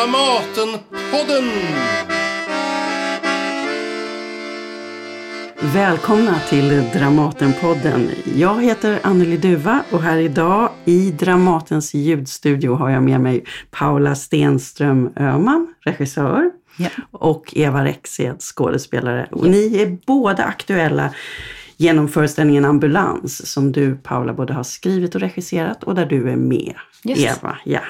[0.00, 1.50] Dramatenpodden!
[5.74, 8.10] Välkomna till Dramatenpodden.
[8.36, 14.14] Jag heter Anneli Duva och här idag i Dramatens ljudstudio har jag med mig Paula
[14.14, 16.88] Stenström Öhman, regissör, Ja.
[17.10, 19.28] och Eva Rexed, skådespelare.
[19.30, 21.14] Och ni är båda aktuella
[21.76, 26.36] genom föreställningen Ambulans som du Paula både har skrivit och regisserat och där du är
[26.36, 27.20] med, Just.
[27.22, 27.58] Eva.
[27.64, 27.80] Ja.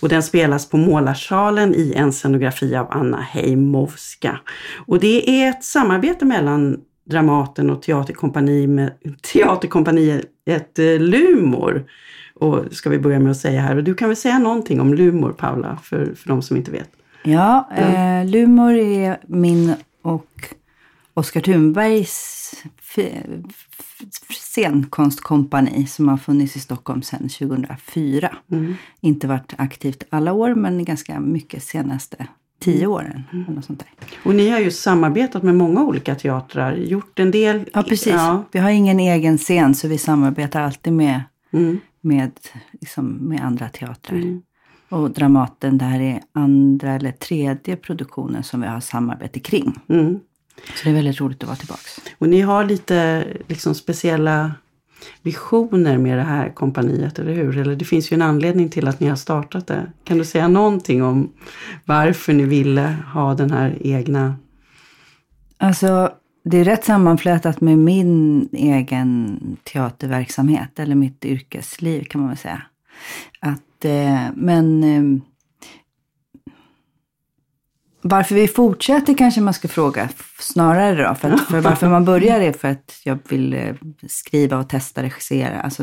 [0.00, 4.40] Och den spelas på Målarsalen i en scenografi av Anna Heimovska.
[4.86, 8.92] Och det är ett samarbete mellan Dramaten och teaterkompani med,
[9.32, 11.84] teaterkompaniet eh, Lumor.
[12.34, 13.76] Och ska vi börja med att säga här.
[13.76, 16.90] Och du kan väl säga någonting om Lumor, Paula, för, för de som inte vet.
[17.22, 20.54] Ja, eh, Lumor är min och
[21.18, 22.54] Oskar Thunbergs
[24.30, 28.36] scenkonstkompani som har funnits i Stockholm sedan 2004.
[28.52, 28.74] Mm.
[29.00, 32.26] Inte varit aktivt alla år, men ganska mycket senaste
[32.60, 33.22] tio åren.
[33.32, 34.08] Eller något sånt där.
[34.24, 37.64] Och ni har ju samarbetat med många olika teatrar, gjort en del.
[37.72, 38.12] Ja, precis.
[38.12, 38.44] Ja.
[38.52, 41.80] Vi har ingen egen scen, så vi samarbetar alltid med, Mm.
[42.00, 42.32] med,
[42.80, 44.16] liksom, med andra teatrar.
[44.16, 44.42] Mm.
[44.88, 49.80] Och Dramaten, det här är andra eller tredje produktionen som vi har samarbete kring.
[49.88, 50.20] Mm.
[50.74, 52.00] Så det är väldigt roligt att vara tillbaks.
[52.18, 54.52] Och ni har lite liksom, speciella
[55.22, 57.58] visioner med det här kompaniet, eller hur?
[57.58, 59.92] Eller det finns ju en anledning till att ni har startat det.
[60.04, 61.32] Kan du säga någonting om
[61.84, 64.36] varför ni ville ha den här egna...
[65.58, 66.12] Alltså,
[66.44, 69.40] det är rätt sammanflätat med min egen
[69.72, 72.62] teaterverksamhet, eller mitt yrkesliv kan man väl säga.
[73.40, 75.22] Att, eh, men eh,
[78.08, 81.14] varför vi fortsätter kanske man ska fråga snarare då.
[81.14, 83.74] För, att, för varför man börjar är för att jag vill eh,
[84.06, 85.60] skriva och testa regissera.
[85.60, 85.82] Alltså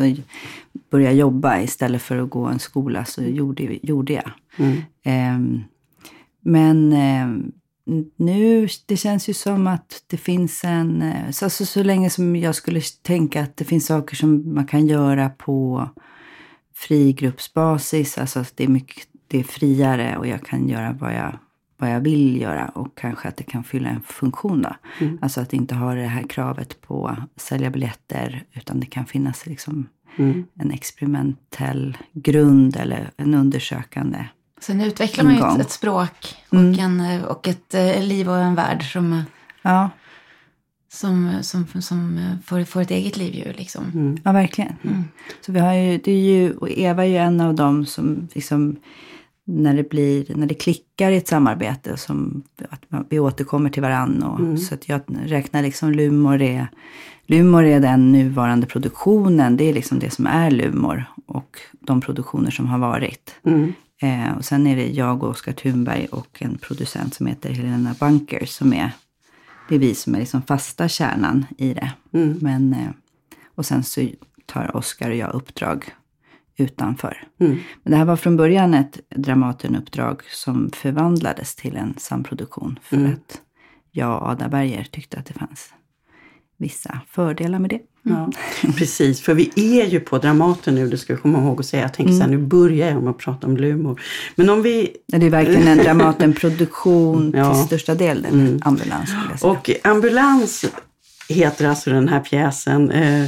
[0.92, 4.32] börja jobba istället för att gå en skola så gjorde, gjorde jag.
[4.58, 4.82] Mm.
[5.04, 5.64] Ehm,
[6.42, 7.52] men ehm,
[8.18, 11.02] nu, det känns ju som att det finns en...
[11.02, 14.66] eh, Så, så, så länge som jag skulle tänka att det finns saker som man
[14.66, 15.90] kan göra på
[16.76, 21.38] frigruppsbasis, alltså att det är, mycket, det är friare och jag kan göra vad jag,
[21.86, 24.62] vad jag vill göra och kanske att det kan fylla en funktion.
[24.62, 24.76] Då.
[25.06, 25.20] Mm.
[25.22, 29.46] Alltså att inte ha det här kravet på att sälja biljetter utan det kan finnas
[29.46, 29.88] liksom
[30.18, 30.46] Mm.
[30.60, 34.26] en experimentell grund eller en undersökande
[34.60, 36.80] Sen utvecklar man ju ett, ett språk och, Mm.
[36.80, 39.22] en, eh, och ett eh, liv och en värld som, eh,
[39.62, 39.90] Ja,
[40.92, 43.84] som, som, som får, får ett eget liv ju liksom.
[43.94, 44.18] Mm.
[44.24, 44.76] ja verkligen.
[44.84, 45.04] Mm.
[45.42, 48.28] Så vi har ju, det är ju, och Eva är ju en av dem som
[48.34, 48.76] liksom,
[49.48, 53.82] när det blir, när det klickar i ett samarbete, som att man, vi återkommer till
[53.82, 54.24] varann.
[54.24, 54.58] Och, Mm.
[54.58, 56.68] Så att jag räknar liksom Lumor är,
[57.26, 62.52] Lumor är den nuvarande produktionen, det är liksom det som är Lumor och de produktioner
[62.52, 63.36] som har varit.
[63.46, 63.74] Mm.
[64.02, 67.96] Eh, och sen är det jag och Oskar Thunberg och en producent som heter Helena
[68.00, 68.92] Bunker som är,
[69.70, 71.92] det är vi som är liksom fasta kärnan i det.
[72.14, 72.38] Mm.
[72.42, 72.90] Men, eh,
[73.56, 74.08] och sen så
[74.46, 75.94] tar Oskar och jag uppdrag
[76.58, 77.24] utanför.
[77.40, 77.58] Mm.
[77.84, 82.80] Men det här var från början ett Dramatenuppdrag som förvandlades till en samproduktion.
[82.84, 83.12] För Mm.
[83.14, 83.42] att
[83.92, 85.70] jag och Ada Berger tyckte att det fanns
[86.58, 87.80] vissa fördelar med det.
[88.04, 88.32] Ja,
[88.78, 89.22] precis.
[89.22, 91.82] För vi är ju på Dramaten nu, det ska vi komma ihåg att säga.
[91.84, 92.32] Jag tänkte så Mm.
[92.32, 94.02] här, nu börjar jag med att prata om Lumor.
[94.36, 94.98] Men om vi...
[95.08, 97.54] Det är verkligen en Dramatenproduktion Ja.
[97.56, 98.60] till största del, en Mm.
[98.64, 99.52] ambulans skulle jag säga.
[99.52, 100.66] Och Ambulans
[101.30, 102.92] heter alltså den här pjäsen.
[102.92, 103.28] Eh,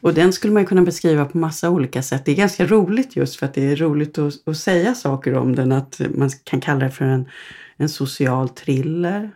[0.00, 2.24] och den skulle man kunna beskriva på massa olika sätt.
[2.24, 5.54] Det är ganska roligt just för att det är roligt att, att säga saker om
[5.54, 5.72] den.
[5.72, 7.28] Att man kan kalla det för en,
[7.76, 9.30] en social thriller.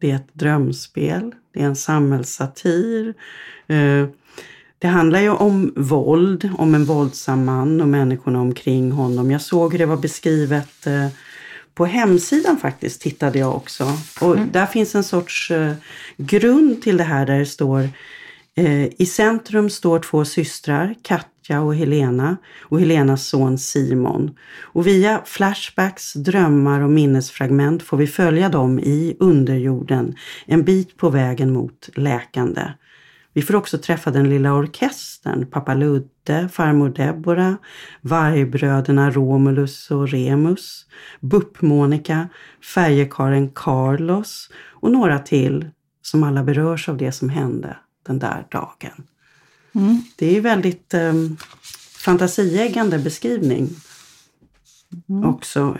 [0.00, 1.32] Det är ett drömspel.
[1.54, 3.14] Det är en samhällssatir.
[3.66, 4.06] Eh,
[4.78, 9.30] det handlar ju om våld, om en våldsam man och människorna omkring honom.
[9.30, 11.08] Jag såg hur det var beskrivet eh,
[11.74, 13.92] på hemsidan faktiskt, tittade jag också.
[14.20, 15.72] Och där finns en sorts eh,
[16.16, 17.88] grund till det här där det står
[18.54, 24.36] eh, i centrum står två systrar, Katja och Helena och Helenas son Simon.
[24.62, 30.14] Och via flashbacks, drömmar och minnesfragment får vi följa dem i underjorden
[30.46, 32.62] en bit på vägen mot läkande.
[33.34, 37.54] Vi får också träffa den lilla orkestern, pappa Ludde, farmor Deborah,
[38.00, 40.86] vargbröderna Romulus och Remus,
[41.20, 42.28] BUP-Monica,
[42.74, 45.70] färjekaren Carlos och några till
[46.02, 47.76] som alla berörs av det som hände
[48.06, 49.06] den där dagen.
[49.74, 50.02] Mm.
[50.16, 51.12] Det är väldigt eh,
[51.98, 53.68] fantasieggande beskrivning
[55.24, 55.78] också.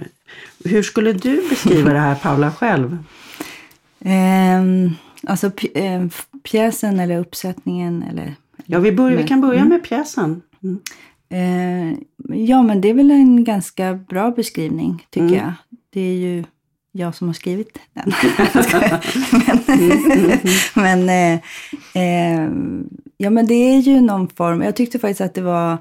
[0.64, 2.98] Hur skulle du beskriva det här Paula själv?
[4.00, 4.90] Ehm,
[5.26, 6.06] alltså eh,
[6.42, 8.34] pjäsen eller uppsättningen eller...
[8.66, 9.68] Ja, vi, börjar, vi kan börja mm.
[9.68, 10.42] med pjäsen.
[10.62, 10.80] Mm.
[11.28, 11.98] Eh,
[12.38, 15.38] ja, men det är väl en ganska bra beskrivning tycker Mm.
[15.38, 15.52] jag.
[15.90, 16.44] det är ju
[16.92, 18.12] jag som har skrivit den.
[20.74, 21.40] men men, eh,
[22.02, 22.50] eh,
[23.16, 25.78] ja, men det är ju någon form, jag tyckte faktiskt att det var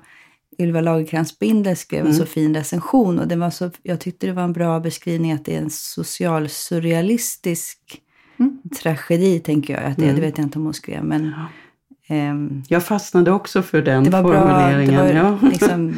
[0.60, 2.18] Ylva Lagercrantz Bindel skrev en Mm.
[2.20, 5.46] så fin recension och det var så, jag tyckte det var en bra beskrivning att
[5.46, 7.78] det är en social surrealistisk
[8.82, 9.84] tragedi, tänker jag.
[9.84, 10.16] Att det, Mm.
[10.16, 11.32] det vet jag inte om hon skrev, men
[12.08, 14.32] ehm, Jag fastnade också för den det var bra.
[14.34, 15.00] Det, formuleringen.
[15.00, 15.40] var, ja.
[15.52, 15.96] liksom,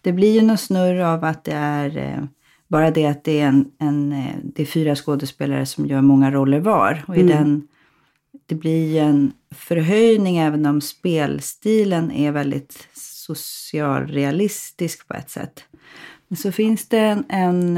[0.00, 2.24] det blir ju någon snurr av att det är eh,
[2.68, 6.30] bara det att det är, en, en, eh, det är fyra skådespelare som gör många
[6.30, 7.04] roller var.
[7.08, 7.36] Och i Mm.
[7.36, 7.68] den,
[8.46, 15.64] det blir ju en förhöjning även om spelstilen är väldigt socialrealistisk på ett sätt.
[16.28, 17.76] Men så finns det en, en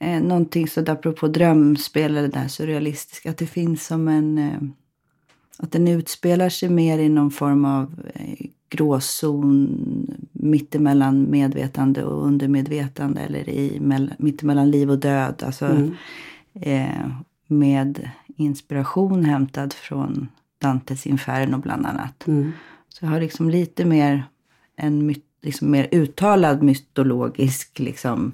[0.00, 4.38] eh, någonting så där apropå drömspel eller det där surrealistiska, att det finns som en
[4.38, 4.58] eh,
[5.58, 13.20] att den utspelar sig mer i någon form av eh, gråzon mittemellan medvetande och undermedvetande
[13.20, 15.42] eller i mell- mittemellan liv och död.
[15.46, 15.94] Alltså Mm.
[16.54, 17.10] eh,
[17.46, 22.26] med inspiration hämtad från Dantes Inferno bland annat.
[22.26, 22.52] Mm.
[22.88, 24.24] Så jag har liksom lite mer
[24.76, 28.32] en liksom mer uttalad mytologisk liksom,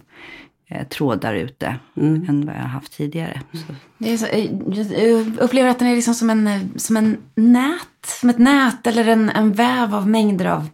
[0.70, 2.26] eh, tråd där ute Mm.
[2.28, 3.40] än vad jag har haft tidigare.
[3.52, 6.96] Så, Det är så, eh, jag upplever att den är liksom som en, eh, som
[6.96, 10.68] en nät, som ett nät eller en, en väv av mängder av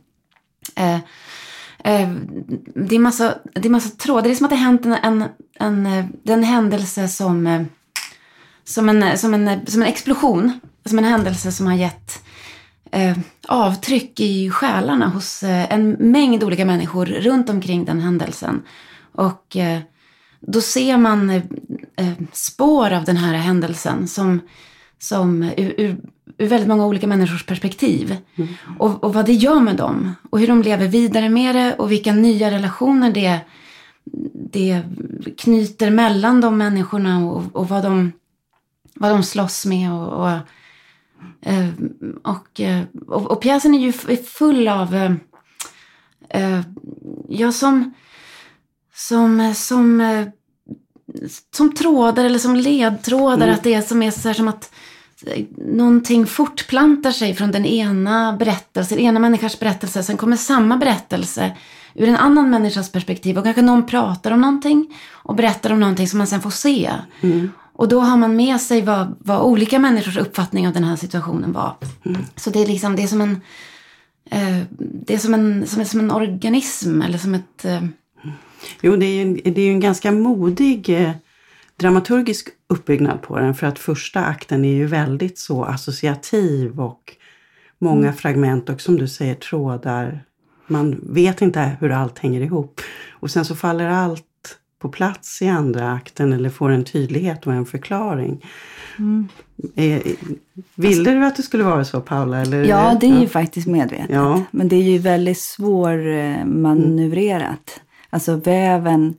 [0.77, 0.94] eh,
[1.85, 2.11] eh,
[2.75, 4.23] det, är massa, det är massa trådar.
[4.23, 5.25] Det är som att det hänt en, en,
[5.61, 7.62] en, eh, en händelse som, eh,
[8.65, 10.61] som, en, som, en, som en explosion.
[10.85, 12.25] Som en händelse som har gett
[12.93, 13.17] eh,
[13.49, 18.62] avtryck i själarna hos eh, en mängd olika människor runt omkring den händelsen.
[19.12, 19.81] Och eh,
[20.47, 21.43] då ser man eh,
[21.97, 24.41] eh, spår av den här händelsen som,
[24.99, 25.97] som ur, ur,
[26.38, 28.17] ur väldigt många olika människors perspektiv.
[28.79, 30.14] Och, och vad det gör med dem.
[30.31, 33.41] Och hur de lever vidare med det och vilka nya relationer det,
[34.50, 34.82] det
[35.38, 38.12] knyter mellan de människorna och, och vad, de,
[38.94, 39.93] vad de slåss med.
[39.93, 40.38] Och, och,
[41.43, 41.69] eh,
[42.23, 45.17] och, eh, och, och pjäsen är ju full av,
[47.29, 47.93] ja som,
[48.94, 50.27] som, som, eh,
[51.55, 53.49] som trådar eller som ledtrådar.
[53.49, 54.73] Att det är som är så här som att
[55.27, 60.03] eh, någonting fortplantar sig från den ena berättelsen, ena människans berättelse.
[60.03, 61.56] Sen kommer samma berättelse
[61.94, 63.39] ur en annan människas perspektiv.
[63.39, 66.93] Och kanske någon pratar om någonting och berättar om någonting som man sen får se.
[67.75, 71.53] Och då har man med sig vad, vad olika människors uppfattning av den här situationen
[71.53, 71.77] var.
[72.37, 73.41] Så det är liksom, det är som en,
[74.31, 77.65] eh, det är som en, som, som en organism eller som ett...
[77.65, 77.83] Eh,
[78.81, 81.11] Jo, det är ju en, det är en ganska modig eh,
[81.76, 83.55] dramaturgisk uppbyggnad på den.
[83.55, 87.17] För att första akten är ju väldigt så associativ och
[87.79, 88.14] många Mm.
[88.14, 90.25] fragment och som du säger trådar.
[90.67, 92.81] Man vet inte hur allt hänger ihop.
[93.11, 94.25] Och sen så faller allt
[94.79, 98.44] på plats i andra akten eller får en tydlighet och en förklaring.
[98.99, 99.29] Mm.
[99.75, 100.03] Eh,
[100.75, 102.41] ville du att det skulle vara så Paula?
[102.41, 102.64] Eller?
[102.64, 104.06] Ja, det är ju faktiskt medvetet.
[104.11, 104.43] Ja.
[104.50, 107.81] Men det är ju väldigt svårmanövrerat.
[108.12, 109.14] Alltså väven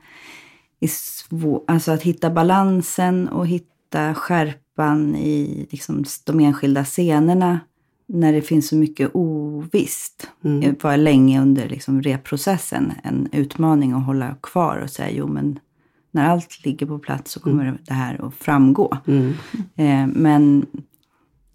[0.80, 7.60] är svår, alltså att hitta balansen och hitta skärpan i liksom, de enskilda scenerna
[8.08, 10.32] när det finns så mycket ovisst.
[10.42, 15.60] Det var länge under liksom, reprocessen en utmaning att hålla kvar och säga jo men
[16.12, 18.98] när allt ligger på plats så kommer det här att framgå.
[19.08, 19.34] Mm.
[19.76, 20.66] Eh, men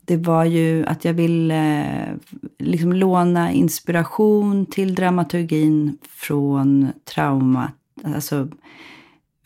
[0.09, 1.85] det var ju att jag ville
[2.59, 7.73] liksom låna inspiration till dramaturgin från trauma,
[8.05, 8.37] alltså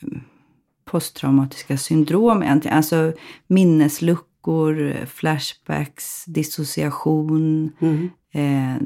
[0.02, 0.20] mm,
[0.84, 2.76] posttraumatiska syndrom egentligen.
[2.76, 3.12] Alltså
[3.46, 8.10] minnesluckor, flashbacks, dissociation, Mm.
[8.32, 8.82] eh,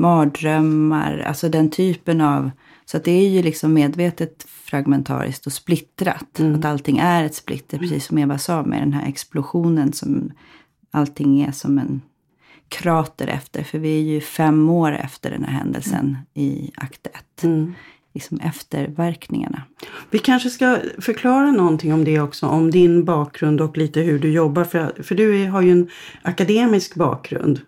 [0.00, 2.50] mardrömmar, alltså den typen av...
[2.84, 6.40] Så att det är ju liksom medvetet fragmentariskt och splittrat.
[6.40, 10.32] Att allting är ett splitter, precis som Eva sa med den här explosionen som
[10.98, 12.02] allting är som en
[12.68, 13.62] krater efter.
[13.62, 17.44] För vi är ju fem år efter den här händelsen i akt ett.
[17.44, 17.74] Mm.
[18.14, 19.62] Liksom efterverkningarna.
[20.10, 24.32] Vi kanske ska förklara någonting om det också, om din bakgrund och lite hur du
[24.32, 24.64] jobbar.
[24.64, 25.88] För, för du har ju en
[26.22, 27.60] akademisk bakgrund.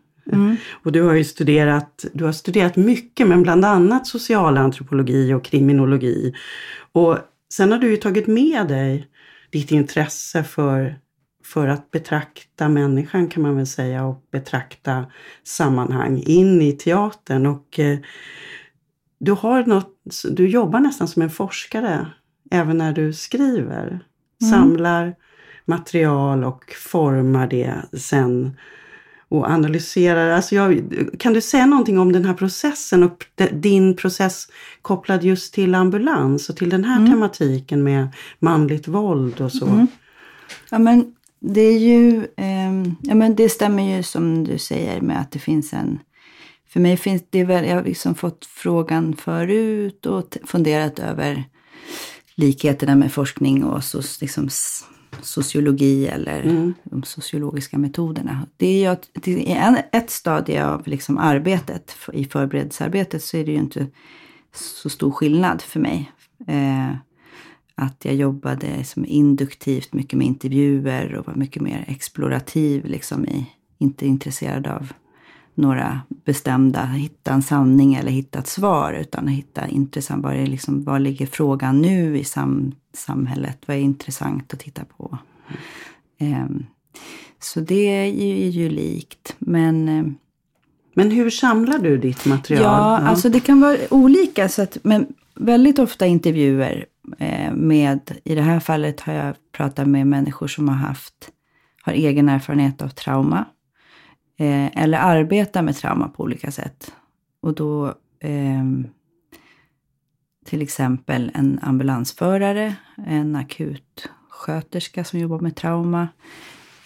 [0.71, 6.35] Och du har ju studerat, du har studerat mycket, men bland annat socialantropologi och kriminologi.
[6.93, 7.19] Och
[7.53, 9.09] sen har du ju tagit med dig
[9.51, 10.99] ditt intresse för,
[11.53, 15.07] för att betrakta människan kan man väl säga och betrakta
[15.43, 17.47] sammanhang in i teatern.
[17.47, 17.99] Och eh,
[19.19, 22.07] du, har något, du jobbar nästan som en forskare
[22.51, 24.01] även när du skriver.
[24.51, 25.15] Samlar
[25.65, 28.57] material och formar det sen.
[29.29, 30.31] och analyserar.
[30.31, 30.83] Alltså jag,
[31.19, 34.47] kan du säga någonting om den här processen och din process
[34.83, 37.11] kopplad just till ambulans och till den här mm.
[37.11, 39.67] tematiken med manligt våld och så?
[39.67, 39.87] Mm.
[40.71, 45.21] Ja, men det är ju, eh, ja men det stämmer ju som du säger med
[45.21, 45.99] att det finns en
[46.73, 51.45] för mig finns det väl, jag har liksom fått frågan förut och funderat över
[52.35, 54.49] likheterna med forskning och so, liksom,
[55.23, 56.75] sociologi eller mm.
[56.85, 58.47] de sociologiska metoderna.
[58.57, 63.53] Det är, det är en, ett stadie av liksom arbetet, i förberedelsearbetet så är det
[63.53, 63.87] ju inte
[64.55, 66.13] så stor skillnad för mig.
[66.47, 66.91] Eh,
[67.81, 73.47] att jag jobbade som induktivt mycket med intervjuer och var mycket mer explorativ, liksom i,
[73.79, 74.93] inte intresserad av
[75.55, 80.47] några bestämda, hitta en sanning eller hitta ett svar, utan att hitta intressant, vad, är
[80.47, 83.59] liksom, vad ligger frågan nu i sam, samhället?
[83.67, 85.19] Vad är intressant att titta på?
[86.19, 86.43] Mm.
[86.43, 86.67] Um,
[87.39, 90.19] så det är ju, är ju likt, men um,
[90.95, 92.63] men hur samlar du ditt material?
[92.63, 94.49] Ja, ja, alltså det kan vara olika.
[94.49, 96.85] Så att, men väldigt ofta intervjuer eh,
[97.19, 101.31] Eh, med, i det här fallet har jag pratat med människor som har haft,
[101.83, 103.45] har egen erfarenhet av trauma.
[104.39, 106.95] Eh, eller arbetar med trauma på olika sätt.
[107.43, 107.87] Och då
[108.21, 108.65] eh,
[110.45, 112.75] till exempel en ambulansförare,
[113.07, 116.09] en akutsköterska som jobbar med trauma.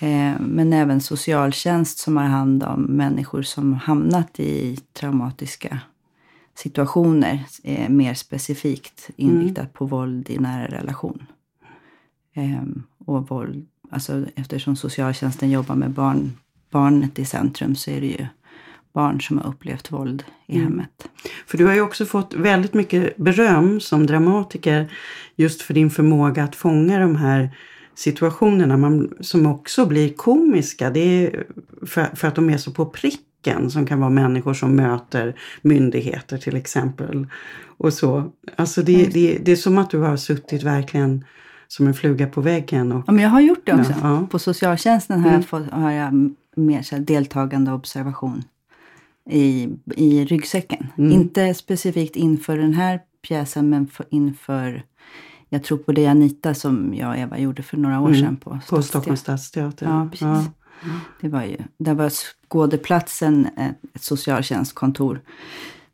[0.00, 5.80] Eh, men även socialtjänst som har hand om människor som hamnat i traumatiska
[6.54, 7.44] situationer.
[7.62, 9.72] Eh, mer specifikt inriktat mm.
[9.72, 11.26] på våld i nära relation.
[12.34, 12.62] Eh,
[12.98, 16.32] och våld, alltså eftersom socialtjänsten jobbar med barn
[16.74, 18.26] barnet i centrum så är det ju
[18.92, 20.66] barn som har upplevt våld i mm.
[20.66, 21.08] hemmet.
[21.46, 24.92] För du har ju också fått väldigt mycket beröm som dramatiker
[25.36, 27.50] just för din förmåga att fånga de här
[27.94, 30.90] situationerna man, som också blir komiska.
[30.90, 31.46] Det är
[31.86, 32.86] för, för att de är så på
[33.44, 37.26] pricken som kan vara människor som möter myndigheter till exempel.
[37.78, 38.32] Och så.
[38.56, 39.10] Alltså det, mm.
[39.12, 41.24] det, det är som att du har suttit verkligen
[41.68, 42.92] som en fluga på väggen.
[42.92, 43.92] Och, ja, men jag har gjort det också.
[44.02, 44.26] Ja, ja.
[44.30, 45.40] På socialtjänsten har, mm.
[45.40, 48.42] jag fått, har jag mer så deltagande observation
[49.30, 50.86] i, i ryggsäcken.
[50.98, 51.12] Mm.
[51.12, 54.82] Inte specifikt inför den här pjäsen men för, inför
[55.48, 58.20] jag tror på det Anita som jag och Eva gjorde för några år mm.
[58.20, 59.86] sedan på, på Stockholms stadsteater.
[59.86, 60.50] Ja, precis.
[61.20, 62.10] Det var ju, där var
[62.48, 65.20] skådeplatsen ett socialtjänstkontor.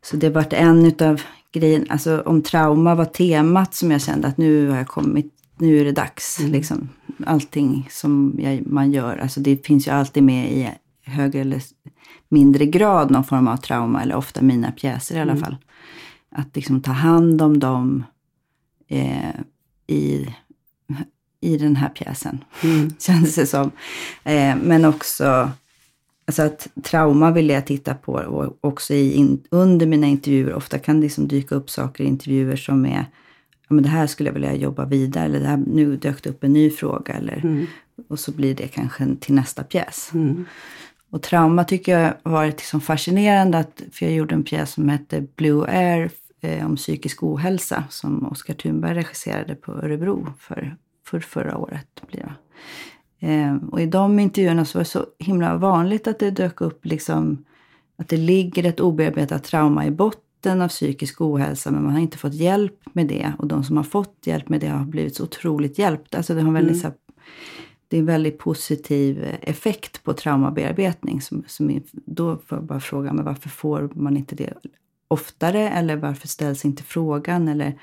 [0.03, 4.39] Så det var en utav grejerna, alltså om trauma var temat som jag kände att
[4.39, 6.41] nu har jag kommit, nu är det dags.
[6.41, 6.53] Mm.
[6.53, 6.89] Liksom
[7.27, 9.17] allting som jag, man gör.
[9.17, 10.71] Alltså det finns ju alltid med i
[11.05, 11.63] högre eller
[12.29, 15.45] mindre grad någon form av trauma, eller ofta mina pjäser i alla mm.
[15.45, 15.57] fall.
[16.31, 18.05] Att liksom ta hand om dem
[18.89, 19.35] eh,
[19.87, 20.35] i,
[21.41, 22.91] i den här pjäsen, mm.
[22.99, 23.71] kändes det som.
[24.25, 25.51] Eh, men också
[26.27, 30.55] Alltså att trauma vill jag titta på och också i, in, under mina intervjuer.
[30.55, 33.07] Ofta kan det liksom dyka upp saker i intervjuer som är
[33.69, 36.31] ja, men det här skulle jag vilja jobba vidare eller det här, nu dök det
[36.31, 37.15] upp en ny fråga.
[37.15, 37.67] Eller, mm.
[38.09, 40.11] Och så blir det kanske till nästa pjäs.
[40.15, 40.45] Mm.
[41.11, 43.59] Och trauma tycker jag har varit liksom fascinerande.
[43.59, 48.27] Att, för jag gjorde en pjäs som hette Blue Air eh, om psykisk ohälsa som
[48.27, 50.77] Oskar Thunberg regisserade på Örebro för,
[51.11, 52.03] för förra året.
[52.09, 52.35] Blir det.
[53.21, 56.87] Eh, och i de intervjuerna så var det så himla vanligt att det dök upp
[56.87, 57.45] liksom
[57.99, 62.19] att det ligger ett obearbetat trauma i botten av psykisk ohälsa men man har inte
[62.19, 63.33] fått hjälp med det.
[63.39, 66.17] Och de som har fått hjälp med det har blivit så otroligt hjälpta.
[66.17, 66.93] Alltså det, har väldigt, mm.
[66.93, 66.99] så
[67.89, 71.21] det är en väldigt positiv effekt på traumabearbetning.
[71.21, 74.55] Som, som, då får jag bara fråga, men varför får man inte det
[75.09, 75.69] oftare?
[75.69, 77.49] Eller varför ställs inte frågan?
[77.49, 77.79] Eller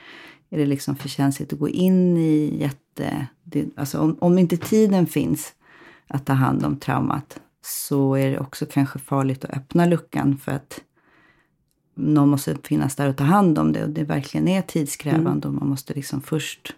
[0.49, 3.27] är det liksom för känsligt att gå in i jätte...
[3.43, 5.53] Det, alltså om, om inte tiden finns
[6.07, 10.51] att ta hand om traumat så är det också kanske farligt att öppna luckan för
[10.51, 10.81] att
[11.95, 13.83] någon måste finnas där och ta hand om det.
[13.83, 15.45] Och det verkligen är tidskrävande mm.
[15.47, 16.73] och man måste liksom först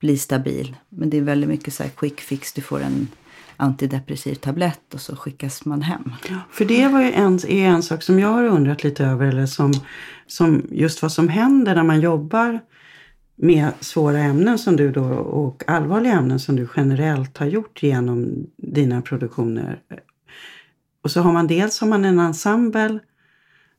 [0.00, 0.76] bli stabil.
[0.88, 2.52] Men det är väldigt mycket så här quick fix.
[2.52, 3.08] Du får en
[3.56, 6.12] antidepressiv tablett och så skickas man hem.
[6.50, 9.26] För det var ju en, är en sak som jag har undrat lite över.
[9.26, 9.72] Eller som,
[10.26, 12.60] som just vad som händer när man jobbar
[13.38, 18.46] med svåra ämnen som du då och allvarliga ämnen som du generellt har gjort genom
[18.56, 19.78] dina produktioner.
[21.04, 22.98] Och så har man dels har man en ensemble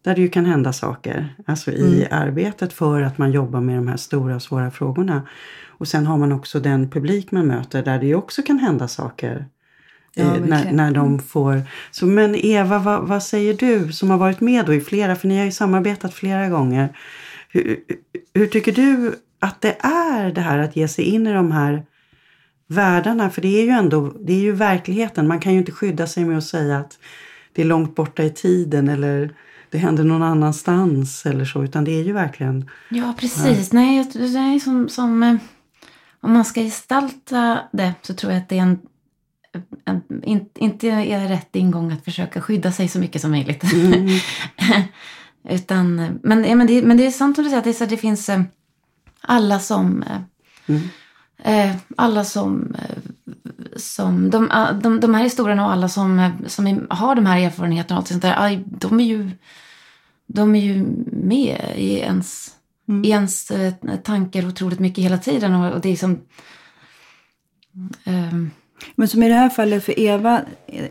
[0.02, 2.08] där det ju kan hända saker alltså i mm.
[2.12, 5.28] arbetet för att man jobbar med de här stora och svåra frågorna.
[5.68, 8.88] Och sen har man också den publik man möter där det ju också kan hända
[8.88, 9.46] saker.
[10.16, 11.20] Ja, eh, när, när de mm.
[11.20, 11.62] får...
[11.92, 15.28] Så, men Eva, vad, vad, säger du som har varit med då i flera, för
[15.28, 16.98] ni har ju samarbetat flera gånger.
[17.50, 17.80] Hur,
[18.34, 21.86] hur tycker du att det är det här att ge sig in i de här
[22.68, 23.30] världarna?
[23.30, 25.28] För det är ju ändå, det är ju verkligheten.
[25.28, 26.98] Man kan ju inte skydda sig med att säga att
[27.54, 29.34] det är långt borta i tiden eller
[29.70, 31.64] det händer någon annanstans eller så.
[31.64, 32.70] Utan det är ju verkligen...
[32.90, 33.74] Ja, precis.
[33.74, 33.80] Ja.
[33.80, 35.24] Nej, det är som, som...
[35.24, 35.36] eh,
[36.22, 38.80] Om man ska gestalta det så tror jag att det är en...
[39.86, 43.64] en in, inte är rätt ingång att försöka skydda sig så mycket som möjligt.
[45.50, 47.84] Utan, men, ja, men, det, men det är sant som du säger, att det, så
[47.84, 48.42] att det finns eh,
[49.22, 50.04] alla som...
[50.04, 50.22] eh,
[51.44, 52.76] Eh, alla som...
[52.76, 52.98] Eh,
[53.76, 57.40] som de, ah, de, de här historierna och alla som, eh, som har de här
[57.42, 59.32] erfarenheterna och allt sånt där, aj, de är ju,
[60.28, 62.56] de är ju med i ens,
[63.04, 63.74] i ens eh,
[64.04, 65.56] tankar otroligt mycket hela tiden.
[65.56, 66.20] Och, och det är som...
[68.04, 68.52] ehm,
[68.96, 70.42] Men som i det här fallet för Eva,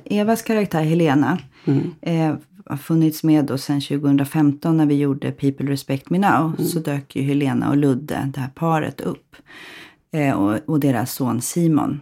[0.05, 1.39] Evas karaktär Helena
[2.03, 2.35] eh,
[2.69, 6.57] har funnits med då sedan 2015 när vi gjorde People Respect Me Now.
[6.57, 9.37] Så dök ju Helena och Ludde, det här paret, upp.
[10.13, 12.01] Eh, och, och deras son Simon.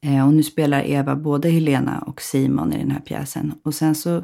[0.00, 3.54] Eh, och nu spelar Eva både Helena och Simon i den här pjäsen.
[3.62, 4.22] Och sen så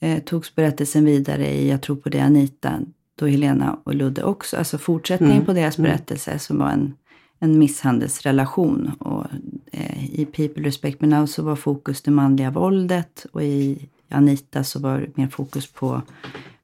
[0.00, 2.80] eh, togs berättelsen vidare i Jag tror på det Anita.
[3.18, 6.94] Då Helena och Ludde också, alltså fortsättningen på deras berättelse som var en,
[7.38, 8.90] en misshandelsrelation.
[8.98, 9.26] Och
[9.72, 14.64] eh, i People Respect Me Now så var fokus det manliga våldet och i Anita
[14.64, 16.02] så var det mer fokus på,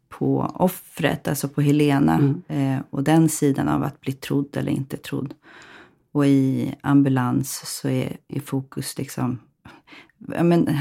[0.08, 2.34] på offret, alltså på Helena.
[2.48, 5.34] Eh, och den sidan av att bli trodd eller inte trodd.
[6.12, 9.38] Och i ambulans så är, är fokus liksom...
[10.18, 10.78] Men,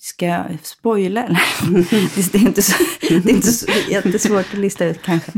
[0.00, 1.42] ska jag spoila eller?
[2.32, 5.32] det, är inte så, det är inte så jättesvårt att lista ut kanske.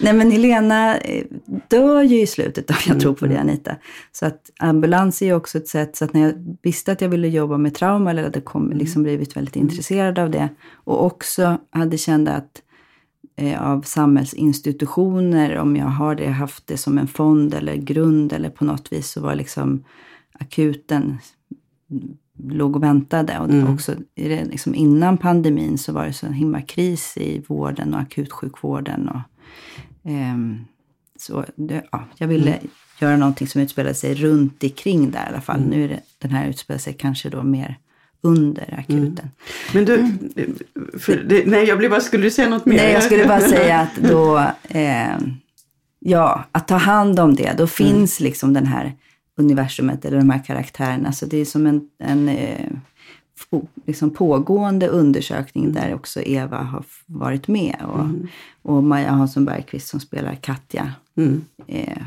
[0.00, 1.24] Nej men Helena eh,
[1.68, 3.76] dör ju i slutet av Jag tror på det Anita.
[4.12, 7.08] Så att ambulans är ju också ett sätt, så att när jag visste att jag
[7.08, 10.48] ville jobba med trauma eller hade kom, liksom blivit väldigt intresserad av det.
[10.72, 12.62] Och också hade känt att
[13.36, 18.50] eh, av samhällsinstitutioner, om jag har det, haft det som en fond eller grund eller
[18.50, 19.84] på något vis så var liksom
[20.32, 21.18] akuten
[22.44, 23.38] låg och väntade.
[23.38, 27.94] Och var också liksom innan pandemin så var det så en himla kris i vården
[27.94, 29.08] och akutsjukvården.
[29.08, 29.20] Och,
[30.10, 30.58] ehm,
[31.18, 32.58] så det, ja, jag ville
[33.00, 35.60] göra någonting som utspelade sig runt omkring där i alla fall.
[35.60, 37.78] Nu är det, den här utspelar sig kanske då mer
[38.20, 39.30] under akuten.
[39.74, 40.12] Men du,
[40.98, 42.76] för det, nej jag blir bara, skulle du säga något mer?
[42.76, 45.18] Nej, jag skulle bara säga att då, eh,
[45.98, 48.92] ja, att ta hand om det, då finns liksom den här
[49.38, 51.12] universumet eller de här karaktärerna.
[51.12, 52.70] Så det är som en, en eh,
[53.86, 57.76] liksom pågående undersökning där också Eva har varit med.
[57.82, 58.06] Och,
[58.72, 60.92] och Maja Hansson Bergqvist som spelar Katja
[61.66, 62.02] eh,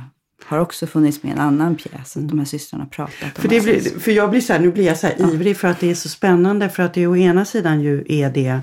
[0.46, 2.18] har också funnits med i en annan pjäs.
[2.18, 4.60] Att de här systrarna har pratat om För, det blir, för jag blir så här,
[4.60, 6.70] nu blir jag så här ivrig för att det är så spännande.
[6.70, 8.60] För att det å ena sidan ju är det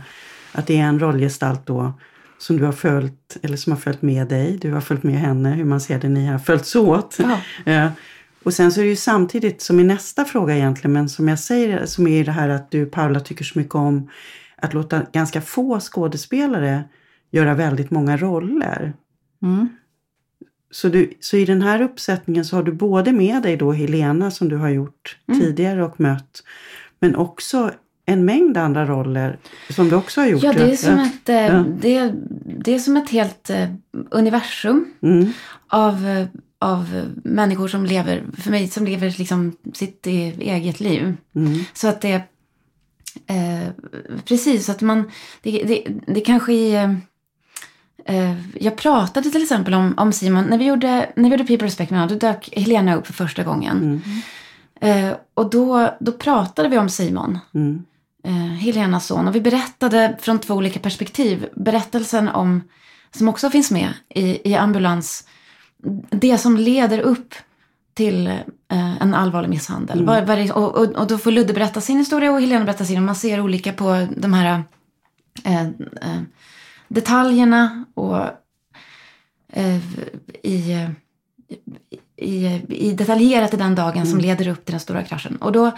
[0.53, 1.93] att det är en rollgestalt då
[2.39, 4.59] som du har följt, eller som har följt med dig.
[4.61, 7.19] Du har följt med henne, hur man ser det, ni har följts åt.
[7.65, 7.91] Ja.
[8.49, 11.39] Och sen så är det ju samtidigt, som i nästa fråga egentligen, men som jag
[11.39, 14.11] säger, som är det här att du Paula tycker så mycket om
[14.57, 16.85] att låta ganska få skådespelare
[17.31, 18.93] göra väldigt många roller.
[19.43, 19.69] Mm.
[20.71, 24.31] Så, du, så i den här uppsättningen så har du både med dig då Helena
[24.31, 26.43] som du har gjort tidigare och mött.
[27.01, 27.71] Men också
[28.07, 29.39] en mängd andra roller
[29.71, 30.43] som du också har gjort.
[30.43, 31.65] Ja, det är som, ett, eh, Ja.
[31.81, 32.13] det,
[32.65, 33.69] det är som ett helt eh,
[34.11, 35.33] universum Mm.
[35.69, 36.27] av, eh,
[36.61, 41.17] av människor som lever, för mig, som lever liksom sitt e- eget liv.
[41.35, 41.61] Mm.
[41.73, 42.23] Så att det,
[43.27, 43.69] eh,
[44.25, 45.11] precis, så att man,
[45.43, 46.97] det, det, det kanske är,
[48.05, 51.67] eh, jag pratade till exempel om, om Simon, när vi gjorde, när vi gjorde People
[51.67, 54.03] Respect Me Now, då dök Helena upp för första gången.
[54.81, 57.85] Eh, och då, då pratade vi om Simon Mm.
[58.25, 59.29] eh, Helenas son.
[59.29, 61.49] Och vi berättade från två olika perspektiv.
[61.57, 62.63] Berättelsen om,
[63.11, 65.29] som också finns med i, i ambulans,
[66.11, 67.35] det som leder upp
[67.95, 69.99] till eh, en allvarlig misshandel.
[70.27, 72.97] Det- och, och, och då får Ludde berätta sin historia och Helena berätta sin.
[72.97, 74.63] Och man ser olika på de här
[75.45, 76.23] eh, eh,
[76.89, 78.19] detaljerna och
[79.53, 79.77] eh,
[80.43, 80.87] i,
[82.17, 85.37] i, i detaljerat i den dagen som leder upp till den stora kraschen.
[85.37, 85.71] Och då,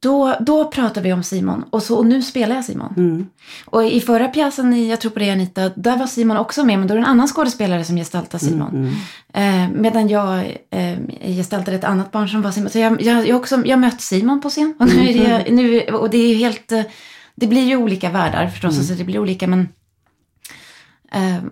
[0.00, 2.94] då, då pratar vi om Simon och, så, och nu spelar jag Simon.
[2.96, 3.26] Mm.
[3.64, 6.78] Och i förra pjäsen i Jag tror på det Anita, där var Simon också med,
[6.78, 8.96] men då är det en annan skådespelare som gestaltar Simon.
[9.32, 10.98] Eh, medan jag eh,
[11.36, 12.70] gestaltade ett annat barn som var Simon.
[12.70, 14.74] Så jag, jag, jag, också, jag mött Simon på scen.
[14.78, 16.82] Och, nu är det, nu, och det är ju helt, eh,
[17.34, 19.68] det blir ju olika världar förstås, så det blir olika, men
[21.12, 21.42] eh,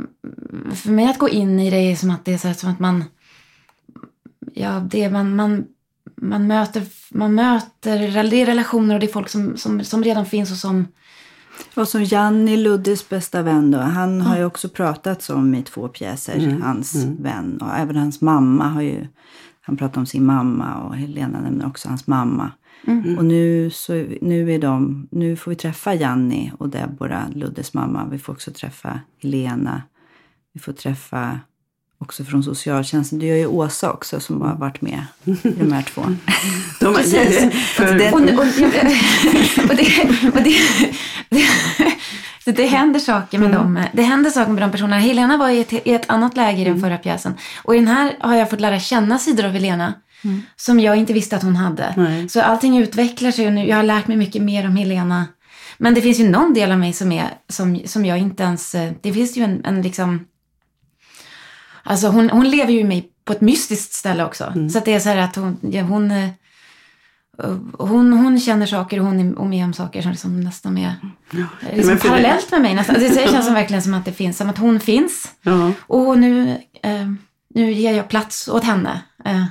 [0.74, 2.70] för mig att gå in i det är som att det är så här, som
[2.70, 3.04] att man,
[4.54, 5.64] ja, det man, man,
[6.16, 7.98] man möter, man möter,
[8.30, 10.86] det är relationer och det är folk som, som, som redan finns och som,
[11.74, 15.88] Och som Janni, Luddes bästa vän då, han har ju också pratats om i två
[15.88, 17.58] pjäser, hans vän.
[17.60, 19.06] Och även hans mamma har ju,
[19.60, 22.50] han pratar om sin mamma och Helena nämner också hans mamma.
[23.18, 28.08] Och nu, så, nu, är de, nu får vi träffa Janni och Deborah, Luddes mamma.
[28.10, 29.82] Vi får också träffa Helena.
[30.52, 31.40] Vi får träffa
[31.98, 33.18] också från socialtjänsten.
[33.18, 36.02] Du gör ju Åsa också som har varit med i de här två.
[36.80, 37.52] De, Precis.
[37.66, 38.28] för, Det- Och, och,
[39.70, 40.56] och, det, och det,
[42.44, 43.80] det, det händer saker med dem.
[43.92, 44.98] Det händer saker med de personerna.
[44.98, 47.34] Helena var i ett, i ett annat läge i den förra pjäsen.
[47.64, 49.94] Och i den här har jag fått lära känna sidor av Helena.
[50.56, 51.94] Som jag inte visste att hon hade.
[51.96, 52.28] Nej.
[52.28, 55.26] Så allting utvecklar sig och nu, jag har lärt mig mycket mer om Helena.
[55.78, 58.72] Men det finns ju någon del av mig som, är, som, som jag inte ens...
[59.02, 60.24] Det finns ju en, en liksom...
[61.86, 64.52] Alltså hon, hon lever ju i mig på ett mystiskt ställe också.
[64.72, 65.56] Så att det är så här att hon...
[65.60, 66.28] Ja, hon eh,
[67.78, 70.94] hon, hon känner saker och hon är med om saker som liksom nästan är
[71.30, 72.74] liksom men för det- parallellt med mig.
[72.74, 72.94] Nästan.
[72.98, 75.28] Det känns som verkligen som att det finns, som att hon finns.
[75.42, 75.72] ja.
[75.86, 76.50] Och nu,
[76.82, 77.06] eh,
[77.54, 79.00] nu ger jag plats åt henne.
[79.24, 79.44] Eh,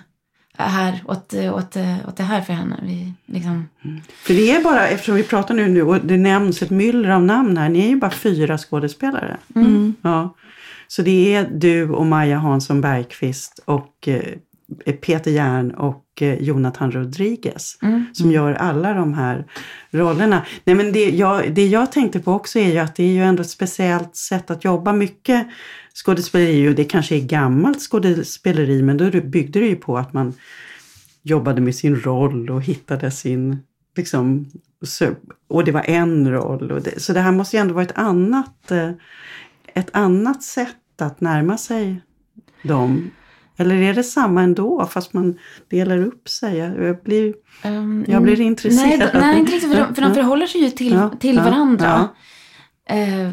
[0.58, 2.76] här, åt, åt, åt det här för henne.
[2.84, 3.68] Vi, liksom,
[4.08, 7.22] För det är bara, eftersom vi pratar nu, nu och det nämns ett myller av
[7.24, 9.38] namn här, ni är ju bara fyra skådespelare.
[10.02, 10.36] Ja.
[10.88, 14.38] Så det är du och Maja Hansson Bergqvist och eh,
[15.02, 17.78] Peter Järn och eh, Jonathan Rodriguez
[18.14, 19.46] som gör alla de här
[19.92, 20.46] rollerna.
[20.64, 23.24] Nej, men det, jag, det jag tänkte på också är ju att det är ju
[23.24, 24.94] ändå ett speciellt sätt att jobba.
[24.94, 25.48] Mycket
[25.94, 30.34] skådespeleri, och det kanske är gammalt skådespeleri, men då byggde det ju på att man
[31.24, 33.60] jobbade med sin roll och hittade sin,
[33.96, 34.52] liksom,
[35.48, 36.72] och det var en roll.
[36.72, 38.92] Och det, så det här måste ju ändå vara ett annat, eh,
[39.76, 42.02] ett annat sätt att närma sig
[42.64, 43.12] dem.
[43.58, 46.58] Eller är det samma ändå fast man delar upp sig?
[46.58, 49.00] Jag blir, ehm, jag blir intresserad.
[49.00, 49.72] Nej, nej, inte riktigt.
[49.72, 52.10] För de, för de förhåller sig ju till, Ja, till ja, varandra.
[52.90, 53.28] Eh,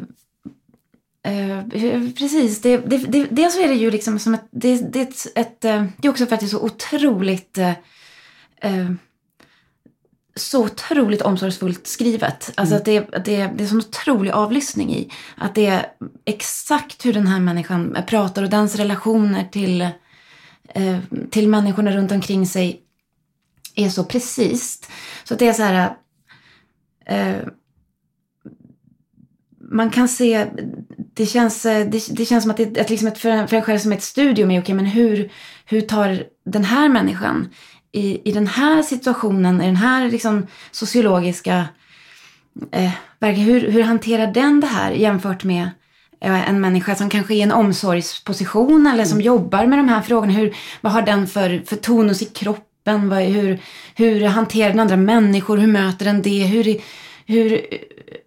[1.32, 2.60] eh, precis.
[2.60, 4.48] Det, det, det, dels är det ju liksom som ett...
[4.50, 7.58] Det, det, är ett, ett, eh, det är också för att det är så otroligt...
[7.58, 7.72] eh,
[10.34, 12.52] så otroligt omsorgsfullt skrivet.
[12.54, 15.12] Alltså att det, att det, det är sån otrolig avlyssning i.
[15.36, 15.86] Att det är
[16.24, 19.80] exakt hur den här människan pratar och dens relationer till,
[20.68, 20.98] eh,
[21.30, 22.80] till människorna runt omkring sig
[23.74, 24.88] är så precis.
[25.24, 25.96] Så att det är så här...
[27.06, 27.46] Eh,
[29.70, 30.46] man kan se,
[31.14, 33.62] det känns, det, det känns som att det är liksom ett, för, en, för en
[33.62, 35.32] själv som ett studium är okej, men hur,
[35.64, 37.48] hur tar den här människan
[37.92, 41.68] i, i den här situationen, i den här liksom sociologiska,
[42.72, 45.70] eh, hur, hur hanterar den det här jämfört med
[46.20, 50.02] eh, en människa som kanske är i en omsorgsposition eller som jobbar med de här
[50.02, 50.32] frågorna.
[50.32, 53.08] Hur, vad har den för, för tonus i kroppen?
[53.08, 53.58] Vad, hur,
[53.94, 55.56] hur hanterar den andra människor?
[55.56, 56.44] Hur möter den det?
[56.44, 56.80] Hur,
[57.26, 57.66] hur,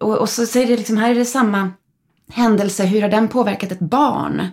[0.00, 1.70] och, och så säger det liksom, här är det samma
[2.32, 2.84] händelse.
[2.84, 4.48] Hur har den påverkat ett barn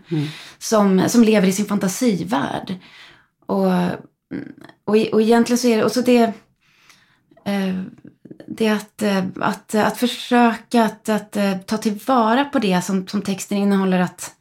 [0.58, 2.76] som, som lever i sin fantasivärld?
[3.46, 3.72] Och,
[4.86, 6.34] och, och egentligen så är det, och så det,
[7.46, 7.82] eh,
[8.48, 13.22] det att, eh, att, att försöka att, att eh, ta tillvara på det som, som
[13.22, 14.00] texten innehåller.
[14.00, 14.36] Att,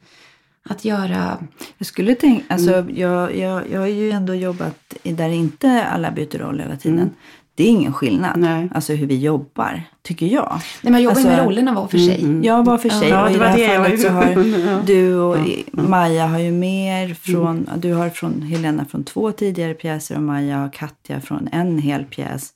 [0.69, 1.37] att göra...
[1.77, 2.95] Jag skulle tänka, alltså Mm.
[2.97, 6.99] jag, jag, jag har ju ändå jobbat där inte alla byter roll hela tiden.
[6.99, 7.13] Mm.
[7.55, 8.69] Det är ingen skillnad, Nej.
[8.75, 10.61] alltså hur vi jobbar, tycker jag.
[10.81, 12.39] Nej, man jobbar Alltså, med rollerna var för sig.
[12.45, 14.09] Jag var för sig Ja, och det i det var här det jag fallet så
[14.09, 14.33] var har
[14.71, 14.81] Ja.
[14.85, 15.63] du och Ja, ja.
[15.79, 15.89] Mm.
[15.91, 20.65] Maja har ju mer från, du har från Helena från två tidigare pjäser och Maja
[20.65, 22.53] och Katja från en hel pjäs.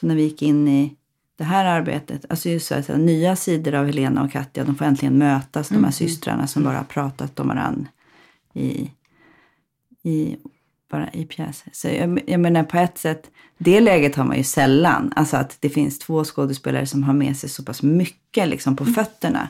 [0.00, 0.94] Så när vi gick in i
[1.38, 4.64] det här arbetet, alltså just så här, så här, nya sidor av Helena och Katja,
[4.64, 5.82] de får äntligen mötas, Mm.
[5.82, 7.86] de här systrarna som bara har pratat om varandra
[8.54, 8.90] i,
[10.02, 10.36] i,
[10.90, 11.70] bara i pjäser.
[11.72, 15.12] Så jag, jag menar på ett sätt, det läget har man ju sällan.
[15.16, 18.84] Alltså att det finns två skådespelare som har med sig så pass mycket liksom på
[18.84, 19.48] fötterna.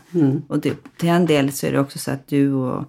[0.49, 2.85] Och det, till en del så är det också så att du och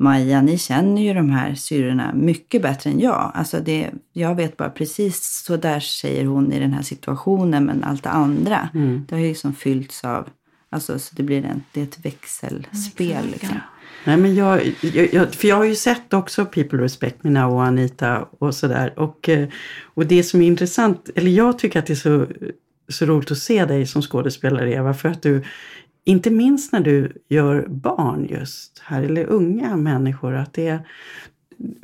[0.00, 3.32] Maja, ni känner ju de här syrrorna mycket bättre än jag.
[3.34, 7.84] Alltså det, jag vet bara precis så där säger hon i den här situationen, men
[7.84, 8.68] allt det andra,
[9.08, 10.28] det har ju liksom fyllts av,
[10.70, 13.56] alltså så det blir en, det är ett växelspel liksom.
[14.08, 17.52] Nej, men jag, jag, jag, för jag har ju sett också People Respect Me Now
[17.52, 18.98] och Anita och sådär.
[18.98, 19.48] Och, eh,
[19.84, 22.26] och det som är intressant, eller jag tycker att det är så,
[22.88, 24.94] så roligt att se dig som skådespelare Eva.
[24.94, 25.44] För att du,
[26.04, 30.34] inte minst när du gör barn just här, eller unga människor.
[30.34, 30.78] Att det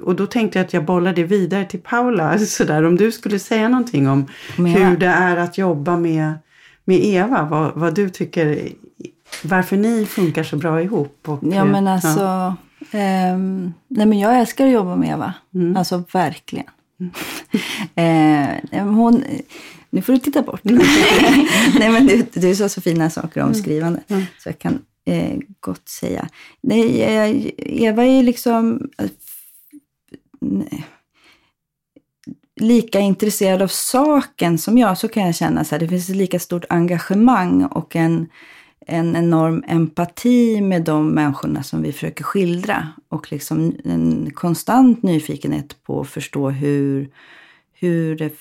[0.02, 2.38] och då tänkte jag att jag bollar det vidare till Paula.
[2.46, 6.32] Så där, om du skulle säga någonting om hur det är att jobba med,
[6.84, 7.48] med Eva.
[7.50, 8.68] Vad, vad du tycker,
[9.44, 11.28] varför ni funkar så bra ihop.
[11.28, 12.56] Och, Ja men eh, alltså,
[12.90, 15.34] ehm, nej men jag älskar att jobba med Eva.
[15.76, 16.66] Alltså verkligen.
[17.94, 19.24] eh, hon,
[19.90, 20.60] nu får du titta bort.
[21.78, 24.00] nej men du, du sa så fina saker om skrivande.
[24.38, 26.28] Så jag kan eh, gott säga.
[26.60, 28.88] Nej, eh, Eva är liksom...
[28.98, 29.10] eh,
[30.40, 30.84] nej.
[32.60, 36.16] lika intresserad av saken som jag så kan jag känna så här, det finns ett
[36.16, 38.28] lika stort engagemang och en,
[38.86, 42.88] en enorm empati med de människorna som vi försöker skildra.
[43.08, 47.08] Och liksom en konstant nyfikenhet på att förstå hur,
[47.72, 48.32] hur, det,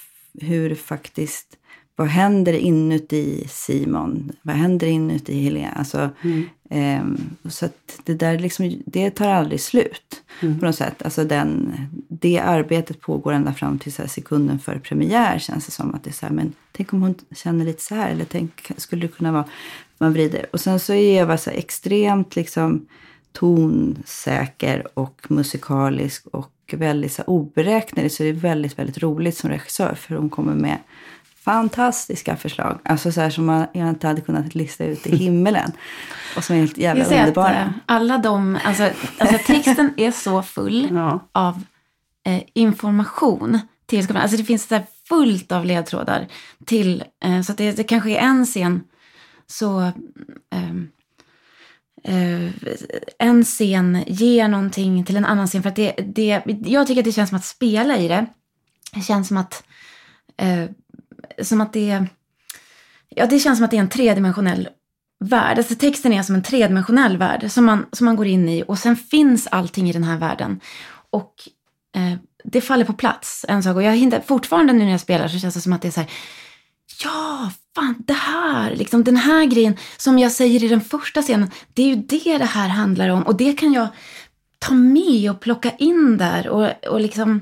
[0.41, 1.58] hur det faktiskt
[1.95, 4.32] vad händer inuti Simon?
[4.41, 5.71] Vad händer inuti Helena?
[5.71, 7.03] Alltså, mm eh,
[7.49, 7.69] så
[8.03, 10.59] det där liksom, det tar aldrig slut mm.
[10.59, 11.01] på något sätt.
[11.01, 11.75] Alltså den,
[12.09, 15.95] det arbetet pågår ända fram till så sekunden före premiär känns det som.
[15.95, 18.12] att det är så här, men Tänk om hon känner lite så här.
[18.12, 19.45] Eller tänk, skulle det kunna vara...
[19.97, 20.45] Man vrider.
[20.51, 22.86] Och sen så är Eva så extremt liksom
[23.31, 28.12] tonsäker och musikalisk och väldigt så oberäknelig.
[28.12, 30.77] Så det är väldigt, väldigt roligt som regissör för hon kommer med
[31.43, 32.79] fantastiska förslag.
[32.86, 35.71] Alltså så här som man jag inte hade kunnat lista ut i himmelen.
[36.38, 37.62] Och som är helt jävla underbara.
[37.62, 41.27] Eh, alla de, alltså, alltså texten är så full ja.
[41.32, 41.63] av
[42.25, 44.17] eh, information till.
[44.17, 44.79] Alltså det finns så
[45.10, 46.27] fullt av ledtrådar
[46.65, 48.84] till, eh, så att det, det kanske är en scen
[49.47, 49.91] så
[50.51, 50.89] ehm,
[52.03, 52.51] eh,
[53.19, 55.63] en scen ger någonting till en annan scen.
[55.63, 58.25] För att det, det, jag tycker att det känns som att spela i det.
[58.93, 59.63] Det känns som att
[60.38, 60.65] eh,
[61.41, 62.06] som att det
[63.10, 64.69] ja, det känns som att det är en tredimensionell
[65.19, 65.58] värld.
[65.58, 68.80] Alltså texten är som en tredimensionell värld som man, som man går in i och
[68.80, 70.60] sen finns allting i den här världen.
[71.10, 71.34] Och
[71.96, 73.76] eh, det faller på plats en sak.
[73.76, 75.91] Och jag hinner, fortfarande nu när jag spelar så känns det som att det är
[75.91, 76.10] så här,
[77.04, 81.52] ja, fan det här, liksom den här grejen som jag säger i den första scenen,
[81.74, 83.24] det är ju det det här handlar om.
[83.24, 83.88] Och det kan jag
[84.60, 86.48] ta med och plocka in där.
[86.48, 87.41] Och, och liksom,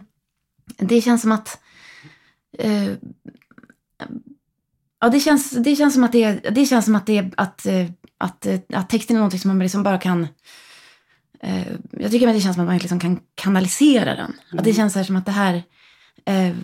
[0.78, 1.62] det känns som att
[2.58, 2.92] eh,
[5.00, 7.66] Ja, det känns, det känns som att det det känns som att, det är, att,
[7.66, 7.86] eh,
[8.18, 10.28] att, att, att texten är någonting som man liksom bara kan...
[11.40, 14.34] Eh, jag tycker att det känns som att man liksom kan kanalisera den.
[14.52, 14.60] Mm.
[14.60, 15.64] Att det känns här som att det här...
[16.26, 16.56] Eh,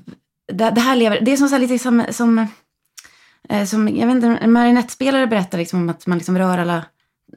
[0.47, 1.21] det, det, här lever...
[1.21, 2.03] Det är som, så lite som...
[2.09, 2.47] som
[3.49, 6.85] eh, som, jag vet inte, en marionettspelare berättar liksom om att man liksom rör alla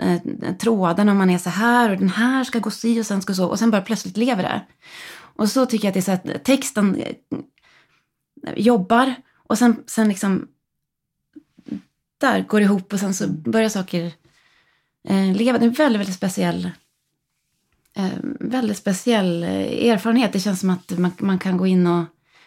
[0.00, 0.20] eh,
[0.60, 3.34] trådarna och man är så här och den här ska gå si och sen ska
[3.34, 4.62] så och sen bara plötsligt lever det.
[5.36, 7.12] Och så tycker jag att det är så att texten eh,
[8.56, 9.14] jobbar
[9.50, 10.48] och sen, sen liksom
[12.18, 14.12] där går det ihop och sen så börjar saker
[15.08, 15.58] eh, leva.
[15.58, 16.70] Det är en väldigt, väldigt speciell
[17.96, 18.08] eh,
[18.40, 20.32] väldigt speciell eh, erfarenhet.
[20.32, 22.04] Det känns som att man, man kan gå in och,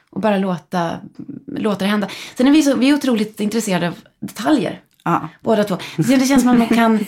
[0.09, 0.99] och bara låta,
[1.47, 2.07] låta det hända.
[2.35, 4.81] Sen är vi, så, vi är otroligt intresserade av detaljer.
[5.05, 5.29] Ja.
[5.41, 5.77] Båda två.
[5.95, 6.95] Så det känns som att man kan...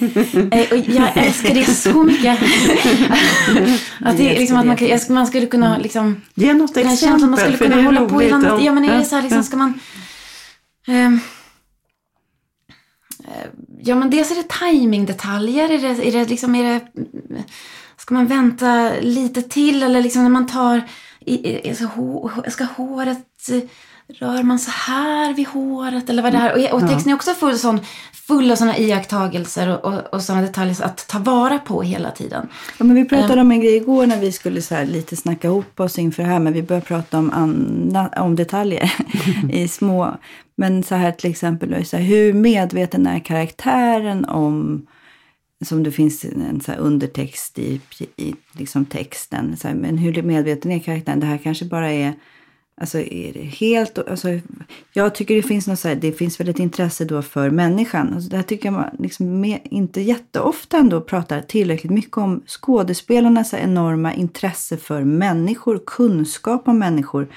[0.52, 2.40] Eh, och jag älskar det så mycket.
[4.02, 6.22] att det, liksom, att man, kan, man skulle kunna liksom...
[6.34, 7.30] Ge något exempel.
[7.30, 8.54] Man skulle kunna hålla på i landet.
[8.62, 9.80] Ja men är det så här liksom, ska man...
[10.88, 11.10] Eh,
[13.88, 15.70] Ja, men dels är det timingdetaljer.
[15.70, 16.88] Är det, är det liksom, är det,
[17.98, 20.82] ska man vänta lite till eller liksom när man tar,
[22.50, 23.50] ska håret,
[24.08, 26.74] rör man så här vid håret eller vad det är?
[26.74, 27.80] Och, och texten är också full, sån,
[28.14, 32.48] full av sådana iakttagelser och, och, och sådana detaljer att ta vara på hela tiden.
[32.78, 35.80] Ja, men vi pratade om en grej igår när vi skulle så lite snacka ihop
[35.80, 38.92] oss inför det här, men vi började prata om, anna, om detaljer
[39.52, 40.18] i små
[40.58, 44.88] men så här till exempel, så här, hur medveten är karaktären om
[45.66, 47.82] som det finns en så undertext i,
[48.18, 49.58] i liksom texten.
[49.58, 51.20] Så här, men hur medveten är karaktären?
[51.20, 52.14] Det här kanske bara är
[52.82, 53.98] Alltså är det helt...
[53.98, 54.28] Alltså,
[54.94, 58.14] jag tycker det finns något så här, det finns väl ett intresse då för människan.
[58.14, 62.44] Alltså, det här tycker jag man liksom med, inte jätteofta ändå pratar tillräckligt mycket om
[62.48, 67.28] skådespelarnas enorma intresse för människor, kunskap om människor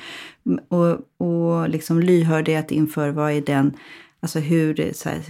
[0.47, 3.77] mm, och, och liksom lyhördhet inför vad är den
[4.21, 5.21] Alltså hur så här,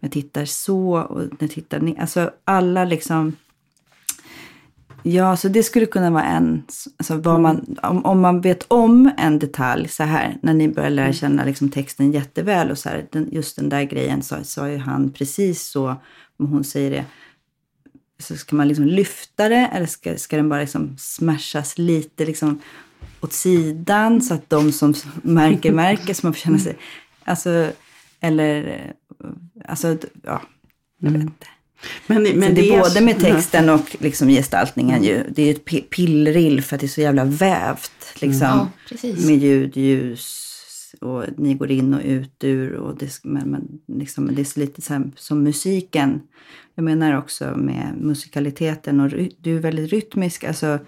[0.00, 2.00] jag tittar så och när jag tittar ner.
[2.00, 3.36] Alltså alla liksom
[5.02, 6.62] Ja, så det skulle kunna vara en,
[6.96, 10.90] alltså vad man, om, om man vet om en detalj så här, när ni börjar
[10.90, 14.68] lära känna liksom texten jätteväl och så här, den, just den där grejen sa, sa
[14.68, 15.96] ju han precis så,
[16.36, 17.04] om hon säger det,
[18.18, 22.60] så ska man liksom lyfta det eller ska, ska den bara liksom smashas lite liksom
[23.20, 26.76] åt sidan så att de som märker märker så man får känna sig,
[27.24, 27.70] alltså,
[28.20, 28.92] eller,
[29.64, 30.42] alltså, ja,
[30.98, 31.22] jag vet mm.
[31.22, 31.46] inte.
[32.06, 35.24] Men, men det, det är både med texten och liksom gestaltningen ju.
[35.30, 38.14] Det är ett pillrill för att det är så jävla vävt.
[38.20, 40.44] Liksom, ja, med ljud, ljus
[41.00, 42.74] och ni går in och ut ur.
[42.74, 46.20] Och det, men, men, liksom, det är lite så här, som musiken.
[46.74, 50.44] Jag menar också med musikaliteten och du är väldigt rytmisk.
[50.44, 50.78] Alltså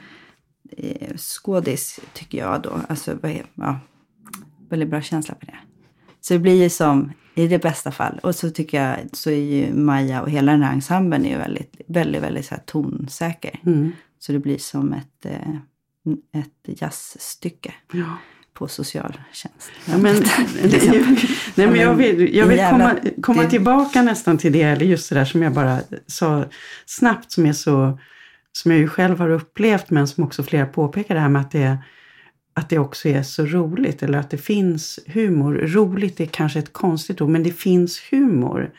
[0.77, 2.81] eh, skådis tycker jag då.
[2.89, 3.19] Alltså,
[3.55, 3.81] ja,
[4.69, 5.59] väldigt bra känsla på det.
[6.21, 8.21] Så det blir ju som i det bästa fall.
[8.23, 11.39] Och så tycker jag så är ju Maja och hela den här ensemblen är ju
[11.39, 13.61] väldigt, väldigt, väldigt så här tonsäker.
[13.67, 13.93] Mm.
[14.19, 17.75] Så det blir som ett, eh, ett jazzstycke.
[17.93, 18.19] Ja.
[18.55, 19.71] på socialtjänst.
[19.85, 20.17] Ja, men,
[21.55, 25.15] nej, men jag vill, jag vill komma, komma tillbaka nästan till det, eller just det
[25.15, 26.45] där som jag bara sa
[26.87, 27.99] snabbt, som är så
[28.53, 31.51] som jag ju själv har upplevt, men som också flera påpekar det här med att
[31.51, 31.79] det,
[32.55, 35.55] att det också är så roligt, eller att det finns humor.
[35.55, 38.71] Roligt är kanske ett konstigt ord, men det finns humor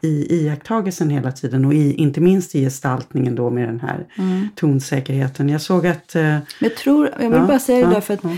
[0.00, 4.48] i iakttagelsen hela tiden och i, inte minst i gestaltningen då med den här mm.
[4.54, 5.48] tonsäkerheten.
[5.48, 6.14] Jag såg att...
[6.14, 8.36] Eh, jag tror, jag vill ja, bara säga det ja, för att ja.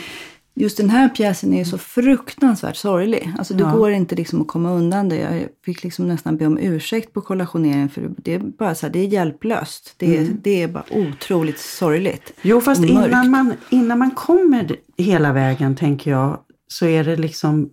[0.56, 3.32] Just den här pjäsen är så fruktansvärt sorglig.
[3.38, 5.16] Alltså det går inte liksom att komma undan det.
[5.16, 8.92] Jag fick liksom nästan be om ursäkt på kollationeringen för det är bara så här,
[8.92, 9.94] det är hjälplöst.
[9.96, 10.40] Det är, mm.
[10.42, 12.32] det är bara otroligt sorgligt.
[12.42, 16.38] Jo, fast innan man, innan man kommer hela vägen tänker jag
[16.68, 17.70] så är det liksom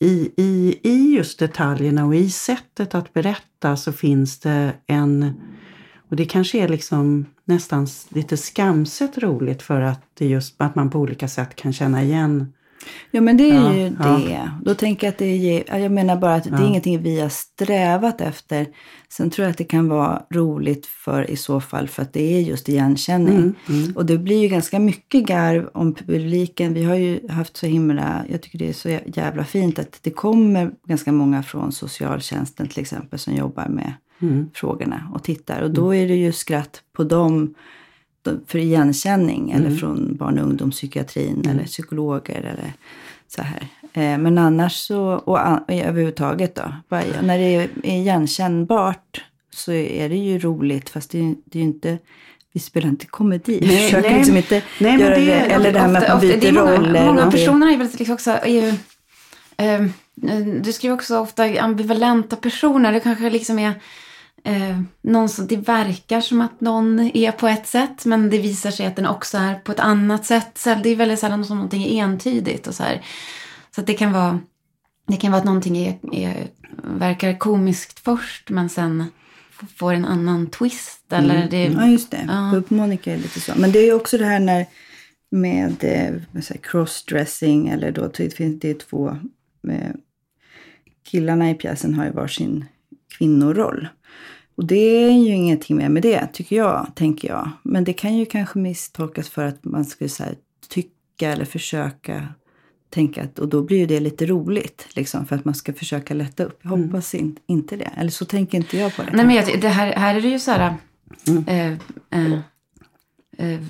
[0.00, 5.34] i, i, i just detaljerna och i sättet att berätta så finns det en...
[6.14, 10.90] Och det kanske är liksom nästan lite skamset roligt för att det just att man
[10.90, 12.52] på olika sätt kan känna igen
[13.10, 14.20] Ja men det är ja, ju ja.
[14.26, 14.50] det.
[14.62, 16.56] Då tänker jag att det är, jag menar bara att ja.
[16.56, 18.66] det är ingenting vi har strävat efter.
[19.08, 22.36] Sen tror jag att det kan vara roligt för i så fall för att det
[22.36, 23.36] är just igenkänning.
[23.36, 23.96] Mm, mm.
[23.96, 26.74] Och det blir ju ganska mycket garv om publiken.
[26.74, 30.10] Vi har ju haft så himla, jag tycker det är så jävla fint att det
[30.10, 34.50] kommer ganska många från socialtjänsten till exempel som jobbar med mm.
[34.54, 35.62] frågorna och tittar.
[35.62, 37.54] Och då är det ju skratt på dem
[38.46, 39.66] för igenkänning mm.
[39.66, 41.50] eller från barn och ungdomspsykiatrin mm.
[41.50, 42.72] eller psykologer eller
[43.28, 43.68] så här.
[43.92, 50.16] Eh, men annars så, och överhuvudtaget då, bara, när det är igenkännbart så är det
[50.16, 51.98] ju roligt fast det, det är ju inte
[52.52, 53.58] vi spelar inte komedi.
[53.62, 56.08] Vi nej, försöker nej, liksom inte nej, göra det, det, eller det här med att
[56.08, 57.06] man byter roller.
[57.06, 58.68] Många personer är väldigt liksom också, är ju,
[59.56, 59.86] eh,
[60.60, 62.92] du skriver också ofta ambivalenta personer.
[62.92, 63.72] Det kanske liksom är
[64.44, 68.70] eh, någon som, det verkar som att någon är på ett sätt men det visar
[68.70, 70.58] sig att den också är på ett annat sätt.
[70.58, 73.04] Så det är väldigt sällan som någonting är entydigt och så här.
[73.74, 74.40] Så det kan vara,
[75.06, 76.46] det kan vara att någonting är, är,
[76.82, 79.04] verkar komiskt först men sen
[79.76, 81.12] får en annan twist.
[81.12, 81.48] Eller mm.
[81.50, 82.24] det, ja, just det.
[82.28, 82.62] Ja.
[82.68, 83.52] På Monica är lite så.
[83.56, 84.66] Men det är ju också det här när
[85.30, 89.16] med, med eh, crossdressing eller då det finns det två
[89.60, 89.94] med, eh,
[91.02, 92.64] killarna i pjäsen har ju varsin
[93.18, 93.88] kvinnoroll.
[94.56, 97.50] Och det är ju ingenting mer med det, tycker jag, tänker jag.
[97.62, 100.34] Men det kan ju kanske misstolkas för att man skulle så här,
[100.68, 102.28] tycka eller försöka
[102.90, 106.14] tänka att, och då blir ju det lite roligt, liksom, för att man ska försöka
[106.14, 106.58] lätta upp.
[106.62, 106.84] Jag mm.
[106.84, 107.90] hoppas in, inte det.
[107.96, 109.10] Eller så tänker inte jag på det.
[109.12, 110.74] Nej, men jag, det här, här är det ju så här...
[111.28, 111.48] Mm.
[111.48, 111.78] Eh,
[112.20, 112.38] eh,
[113.38, 113.60] eh,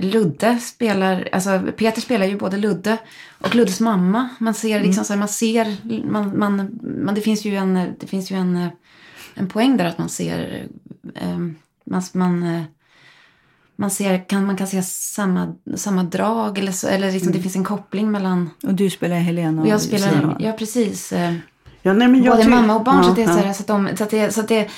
[0.00, 2.98] Ludde spelar, alltså Peter spelar ju både Ludde
[3.38, 4.28] och Luddes mamma.
[4.40, 5.04] Man ser liksom mm.
[5.04, 5.76] så här, man ser,
[6.10, 8.68] man, man, man, det finns ju en, det finns ju en eh,
[9.34, 10.68] en poäng där att man ser,
[11.14, 11.38] eh,
[11.84, 12.62] man, man, eh,
[13.76, 17.36] man, ser, kan, man kan se samma, samma drag eller, så, eller liksom, mm.
[17.36, 18.50] det finns en koppling mellan...
[18.62, 20.36] Och du spelar Helena och jag spelar, Simon.
[20.38, 21.12] Ja, precis.
[21.12, 21.34] Eh,
[21.82, 22.96] ja, nej, men jag Både mamma och barn.
[22.96, 24.68] Ja, så, det är så, här, så, att de, så att det, så att det,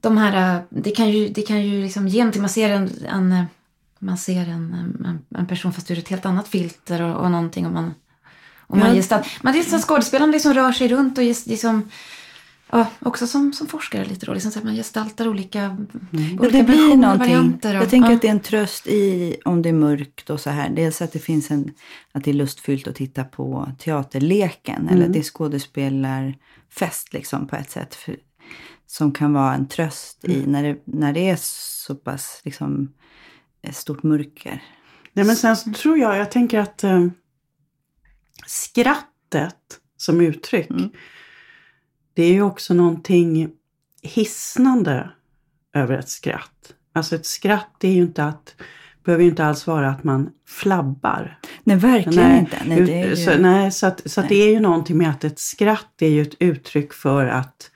[0.00, 2.42] de här, eh, det kan ju, det kan ju liksom ge någonting.
[2.42, 3.46] Man ser en, en
[4.02, 7.66] man ser en, en, en, person fast ur ett helt annat filter och, och någonting.
[7.66, 7.94] Och man,
[8.58, 8.94] och man ja.
[8.94, 11.90] gestalt, man, det är så skådespelaren liksom rör sig runt och just, liksom,
[12.74, 14.34] Ja, också som, som forskare lite då.
[14.34, 16.40] Liksom så att man gestaltar olika, mm.
[16.40, 17.58] olika det blir någonting.
[17.62, 18.16] Jag tänker ja.
[18.16, 20.70] att det är en tröst i om det är mörkt och så här.
[20.70, 21.74] Dels att det finns en,
[22.12, 24.82] att det är lustfyllt att titta på teaterleken.
[24.82, 24.94] Mm.
[24.94, 27.94] Eller det är skådespelarfest liksom på ett sätt.
[27.94, 28.16] För,
[28.86, 30.36] som kan vara en tröst mm.
[30.36, 32.92] i när det, när det är så pass liksom,
[33.72, 34.62] stort mörker.
[35.12, 37.06] Nej, men sen så tror jag, jag tänker att eh,
[38.46, 40.90] skrattet som uttryck mm
[42.14, 43.50] det är ju också någonting
[44.02, 45.10] hisnande
[45.74, 46.74] över ett skratt.
[46.92, 48.54] Alltså ett skratt är ju inte att,
[49.04, 51.38] behöver ju inte alls vara att man flabbar.
[51.64, 52.62] Nej, verkligen nej, inte.
[52.66, 53.16] Nej, det ju...
[53.16, 56.08] så, nej, så, att, så att det är ju någonting med att ett skratt är
[56.08, 57.70] ju ett uttryck för att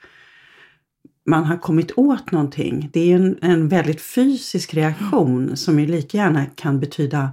[1.25, 2.89] man har kommit åt någonting.
[2.93, 7.31] Det är en, en väldigt fysisk reaktion som ju lika gärna kan betyda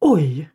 [0.00, 0.50] oj,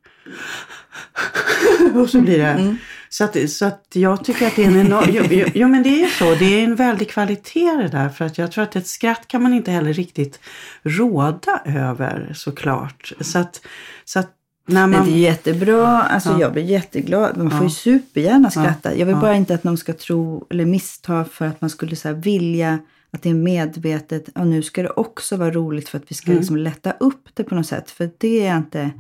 [1.96, 2.46] och så blir det.
[2.46, 2.78] Mm.
[3.18, 5.10] Så, att, så att jag tycker att det är en enorm...
[5.10, 6.36] jo, jo, men det är så.
[6.36, 8.10] Det är en väldig kvalitet det där.
[8.10, 10.40] För att jag tror att ett skratt kan man inte heller riktigt
[10.84, 13.14] råda över såklart.
[13.20, 13.62] Så att,
[14.06, 14.32] så att
[14.68, 14.90] man...
[14.90, 16.02] Men det är jättebra.
[16.02, 16.40] Alltså ja.
[16.40, 17.38] jag blir jätteglad.
[17.38, 17.64] Man får ja.
[17.64, 18.96] ju supergärna skratta.
[18.96, 22.14] Jag vill bara inte att någon ska tro eller missta för att man skulle så
[22.14, 22.80] vilja
[23.12, 24.30] att det är medvetet.
[24.36, 26.40] Och nu ska det också vara roligt för att vi ska mm.
[26.40, 27.92] liksom lätta upp det på något sätt.
[27.92, 28.92] För det är inte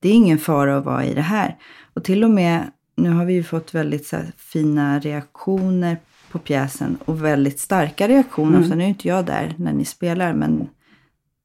[0.00, 1.56] det är ingen fara att vara i det här.
[1.94, 5.96] Och till och med, nu har vi ju fått väldigt så fina reaktioner
[6.30, 8.48] på pjäsen och väldigt starka reaktioner.
[8.48, 8.62] Mm.
[8.62, 10.68] Ofta nu är inte jag där när ni spelar men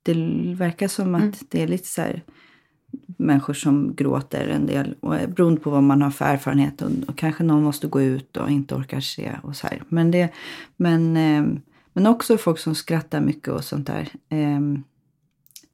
[0.03, 0.13] det
[0.55, 1.33] verkar som att mm.
[1.49, 2.23] det är lite så här,
[3.17, 4.95] människor som gråter en del.
[4.99, 6.81] Och är beroende på vad man har för erfarenhet.
[6.81, 9.31] Och, och kanske någon måste gå ut och inte orkar se.
[9.43, 9.83] och så här.
[9.89, 10.29] Men, det,
[10.77, 11.59] men, eh,
[11.93, 14.09] men också folk som skrattar mycket och sånt där.
[14.29, 14.59] Eh,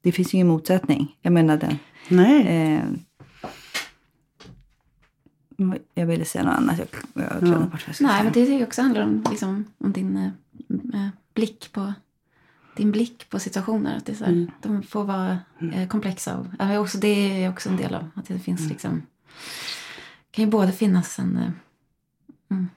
[0.02, 1.16] det finns ju ingen motsättning.
[1.22, 1.78] Jag menar den.
[2.08, 2.46] Nej.
[2.46, 2.84] Eh,
[5.94, 6.78] jag ville säga något annat.
[6.78, 8.24] Jag, jag glömde bort vad jag skulle Nej, säga.
[8.24, 11.92] men det tycker jag också handlar om, liksom, om din eh, eh, blick på
[12.76, 13.96] din blick på situationer.
[13.96, 15.38] Att det är så här, De får vara
[15.74, 16.36] eh, komplexa.
[16.36, 19.02] Och, ja, också, det är också en del av att det finns liksom...
[20.30, 21.50] kan ju både finnas en, eh,
[22.50, 22.68] mm,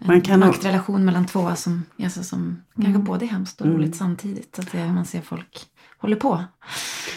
[0.00, 3.96] en kan ha- maktrelation mellan två som, alltså, som kanske både är hemskt och roligt
[3.96, 4.56] samtidigt.
[4.56, 5.66] Så att det är hur man ser folk
[5.98, 6.44] håller på.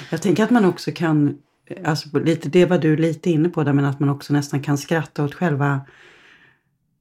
[0.09, 1.37] Jag tänker att man också kan,
[1.85, 4.77] alltså lite, det var du lite inne på där, men att man också nästan kan
[4.77, 5.81] skratta åt själva,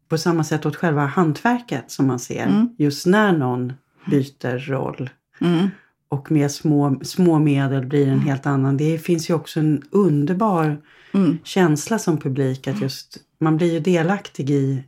[0.08, 2.66] på samma sätt åt själva hantverket som man ser.
[2.78, 3.72] Just när någon
[4.10, 5.10] byter roll.
[5.40, 5.68] Mm.
[6.08, 8.76] Och med små, små medel blir en helt annan.
[8.76, 10.78] Det finns ju också en underbar
[11.14, 11.38] Mm.
[11.44, 14.84] känsla som publik att just, man blir ju delaktig i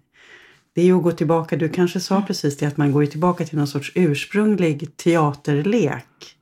[0.72, 3.44] det är ju att gå tillbaka, du kanske sa precis det, att man går tillbaka
[3.44, 6.36] till någon sorts ursprunglig teaterlek.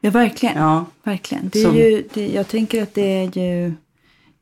[0.00, 0.56] Ja, verkligen.
[0.58, 1.48] Ja, Verkligen.
[1.52, 3.72] Det är Som- ju, det, jag tänker att det är ju...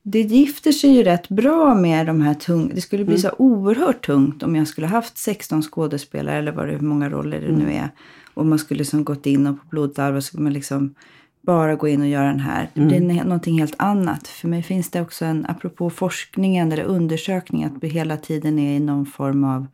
[0.02, 2.74] Det gifter sig ju rätt bra med de här tunga...
[2.74, 3.22] Det skulle bli Mm.
[3.22, 7.40] så oerhört tungt om jag skulle haft 16 skådespelare eller vad det, hur många roller
[7.40, 7.58] det Mm.
[7.60, 7.88] nu är.
[8.34, 10.94] Och man skulle liksom gått in och på blodalvar skulle man liksom
[11.42, 12.70] bara gå in och göra den här.
[12.74, 13.16] Det blir Mm.
[13.16, 14.28] någonting helt annat.
[14.28, 18.76] För mig finns det också en, apropå forskningen eller undersökning, att vi hela tiden är
[18.76, 19.66] i någon form av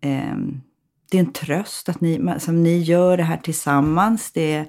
[0.00, 0.60] ehm,
[1.14, 4.32] det är en tröst att ni, alltså, ni gör det här tillsammans.
[4.32, 4.66] Det är,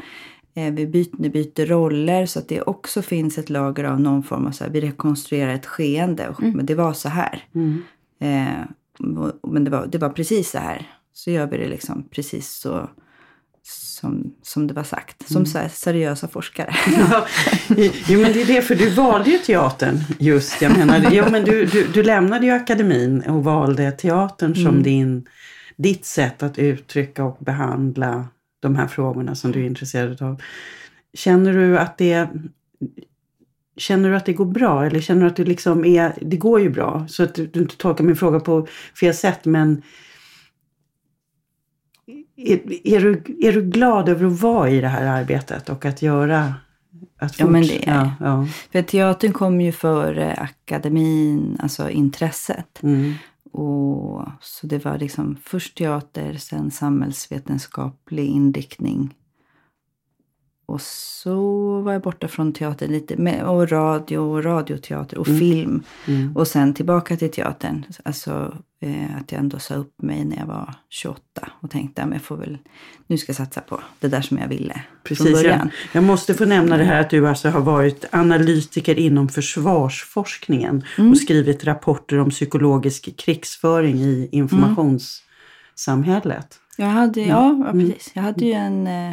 [0.56, 4.24] eh, vi byter, ni byter roller så att det också finns ett lager av någon
[4.24, 6.30] form av så här, vi rekonstruerar ett skeende.
[6.30, 7.44] Och, Men det var så här.
[7.56, 7.84] Mm.
[8.20, 8.66] Eh,
[9.44, 10.92] men det var, det var precis så här.
[11.14, 12.90] Så gör vi det liksom precis så
[13.68, 15.32] som, som det var sagt.
[15.32, 16.76] Som här, seriösa forskare.
[17.10, 17.28] Ja,
[18.08, 20.62] jo men det är det, för du valde ju teatern just.
[20.62, 25.28] Jag menar, jo, men du, du, du lämnade ju akademin och valde teatern som din,
[25.76, 28.28] ditt sätt att uttrycka och behandla
[28.60, 30.42] de här frågorna som du är intresserad av.
[31.14, 32.30] Känner du att det
[33.78, 36.62] Känner du att det går bra eller känner du att det liksom är, det går
[36.62, 38.68] ju bra så att du, du inte tolkar min fråga på
[39.00, 39.82] fel sätt men
[42.36, 46.02] är, är, du, är du glad över att vara i det här arbetet och att
[46.02, 46.54] göra
[47.20, 48.48] att Ja, men det är ja, ja.
[48.72, 52.84] För teatern kom ju före akademin, alltså intresset.
[52.84, 53.14] Mm.
[53.58, 59.14] Och, så det var liksom först teater, sen samhällsvetenskaplig inriktning.
[60.66, 61.36] Och så
[61.82, 65.84] var jag borta från teater lite, med, och radio och radioteater och film.
[66.08, 66.36] Mm.
[66.38, 67.86] Och sen tillbaka till teatern.
[68.04, 71.22] Alltså eh, att jag ändå sa upp mig när jag var 28
[71.62, 72.58] och tänkte att jag får väl,
[73.08, 75.60] nu ska jag satsa på det där som jag ville från Precis, början.
[75.94, 80.84] jag, jag måste få nämna det här att du alltså har varit analytiker inom försvarsforskningen
[80.98, 81.12] Mm.
[81.12, 86.60] och skrivit rapporter om psykologisk krigsföring i informationssamhället.
[86.78, 88.12] Jag hade, ja, ja, precis.
[88.14, 89.12] Jag hade ju en, eh,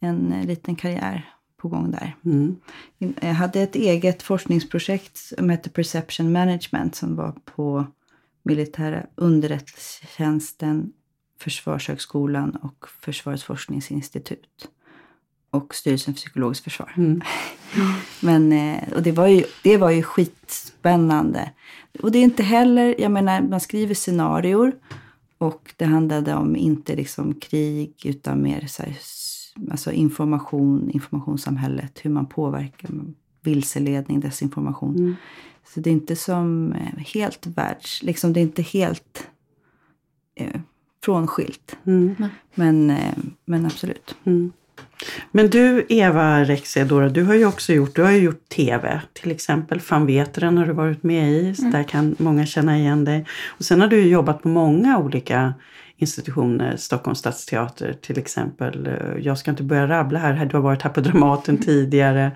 [0.00, 2.16] en eh, liten karriär på gång där.
[2.24, 2.56] Mm.
[2.98, 7.86] Jag hade ett eget forskningsprojekt som hette Perception Management som var på
[8.42, 10.92] militära underrättelsetjänsten,
[11.40, 14.68] Försvarshögskolan och Försvarets forskningsinstitut.
[15.50, 16.92] Och Styrelsen för psykologiskt försvar.
[16.96, 17.20] Mm.
[18.20, 21.50] Men, eh, och det var, ju, det var ju skitspännande.
[22.02, 24.72] Och det är inte heller, jag menar, man skriver scenarior
[25.38, 28.96] och det handlade om inte liksom krig utan mer så här,
[29.70, 32.90] alltså information, informationssamhället, hur man påverkar
[33.42, 35.16] vilseledning, desinformation.
[35.64, 39.28] Så det är inte som eh, helt världs, liksom det är inte helt
[40.34, 40.60] eh,
[41.04, 41.76] frånskilt.
[41.86, 42.14] Mm.
[42.54, 44.16] Men, eh, men absolut.
[45.32, 49.00] Men du Eva Rexedora, du har ju också gjort, du har ju gjort TV.
[49.12, 51.54] Till exempel Fan Veteren har du varit med i.
[51.54, 53.26] Så Där kan många känna igen dig.
[53.46, 55.54] Och sen har du jobbat på många olika
[55.96, 56.76] institutioner.
[56.76, 58.88] Stockholms stadsteater till exempel.
[59.22, 60.46] Jag ska inte börja rabbla här.
[60.46, 62.30] Du har varit här på Dramaten tidigare.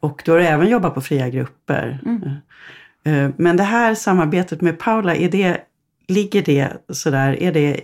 [0.00, 1.98] Och du har även jobbat på fria grupper.
[3.04, 5.58] Eh, Men det här samarbetet med Paula, är det,
[6.08, 7.80] ligger det sådär, är det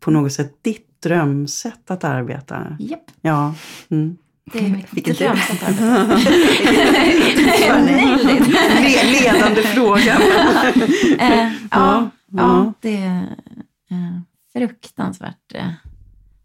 [0.00, 2.76] på något sätt ditt drömsätt att arbeta?
[2.80, 3.54] Japp, Ja.
[3.90, 4.16] Mm.
[4.52, 5.80] det är mitt drömsätt att
[8.82, 10.18] Le- ledande fråga.
[11.18, 13.22] Eh, ja, Ja, det
[13.90, 14.20] eh,
[14.52, 15.72] fruktansvärt eh,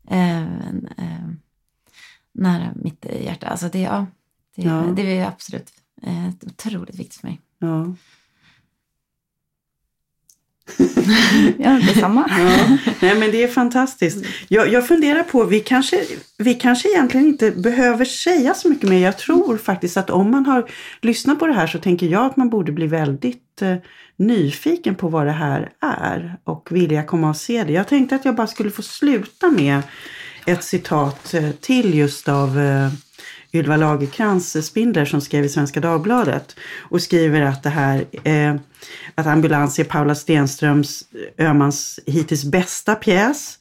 [0.08, 1.30] eh,
[2.32, 3.48] nära mitt hjärta.
[3.48, 4.06] Alltså det, ja,
[4.56, 4.82] det, Ja.
[4.96, 7.42] det är absolut eh, otroligt viktigt för mig.
[7.60, 7.96] Ja
[11.58, 12.30] ja, detsamma.
[12.38, 12.78] Ja.
[13.02, 14.26] Nej, men det är fantastiskt.
[14.48, 16.06] Jag, jag funderar på, vi kanske,
[16.38, 19.00] vi kanske egentligen inte behöver säga så mycket mer.
[19.00, 20.70] Jag tror faktiskt att om man har
[21.02, 23.76] lyssnat på det här så tänker jag att man borde bli väldigt eh,
[24.18, 27.74] nyfiken på vad det här är och vilja komma och se det.
[27.74, 29.82] Jag tänkte att jag bara skulle få sluta med
[30.46, 32.90] ett citat eh, till just av eh,
[33.56, 38.56] Ylva Lagerkrans eh, Spindler som skrev i Svenska Dagbladet och skriver att det här eh,
[39.16, 41.04] att Ambulans är Paula Stenströms
[41.38, 43.60] eh, Ömans hittills bästa pjäs.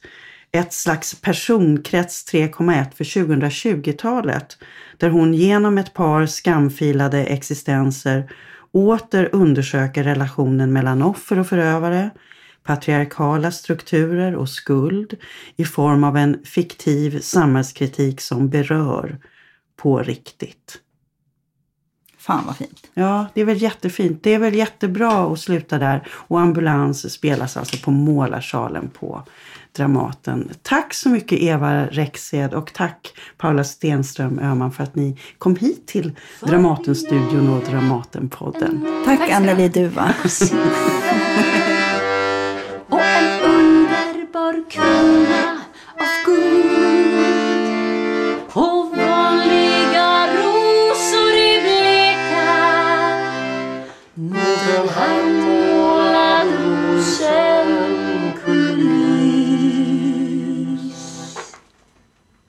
[0.51, 4.57] Ett slags personkrets 3,1 för 2020-talet
[4.97, 8.29] där hon genom ett par skamfilade existenser
[8.71, 12.09] åter undersöker relationen mellan offer och förövare,
[12.63, 15.13] patriarkala strukturer och skuld
[15.55, 19.19] i form av en fiktiv samhällskritik som berör
[19.75, 20.81] på riktigt.
[22.25, 22.87] Fan vad fint.
[22.93, 24.23] Ja, det är väl jättefint.
[24.23, 26.07] Det är väl jättebra att sluta där.
[26.11, 29.23] Och Ambulans spelas alltså på Målarsalen på
[29.71, 30.51] Dramaten.
[30.61, 35.87] Tack så mycket Eva Rexed och tack Paula Stenström Öhman för att ni kom hit
[35.87, 36.11] till
[36.41, 39.03] Dramatenstudion och Dramatenpodden.
[39.05, 40.13] Tack, tack Anneli Duva.
[42.89, 45.25] och en underbar kväll
[54.75, 55.24] I'm high.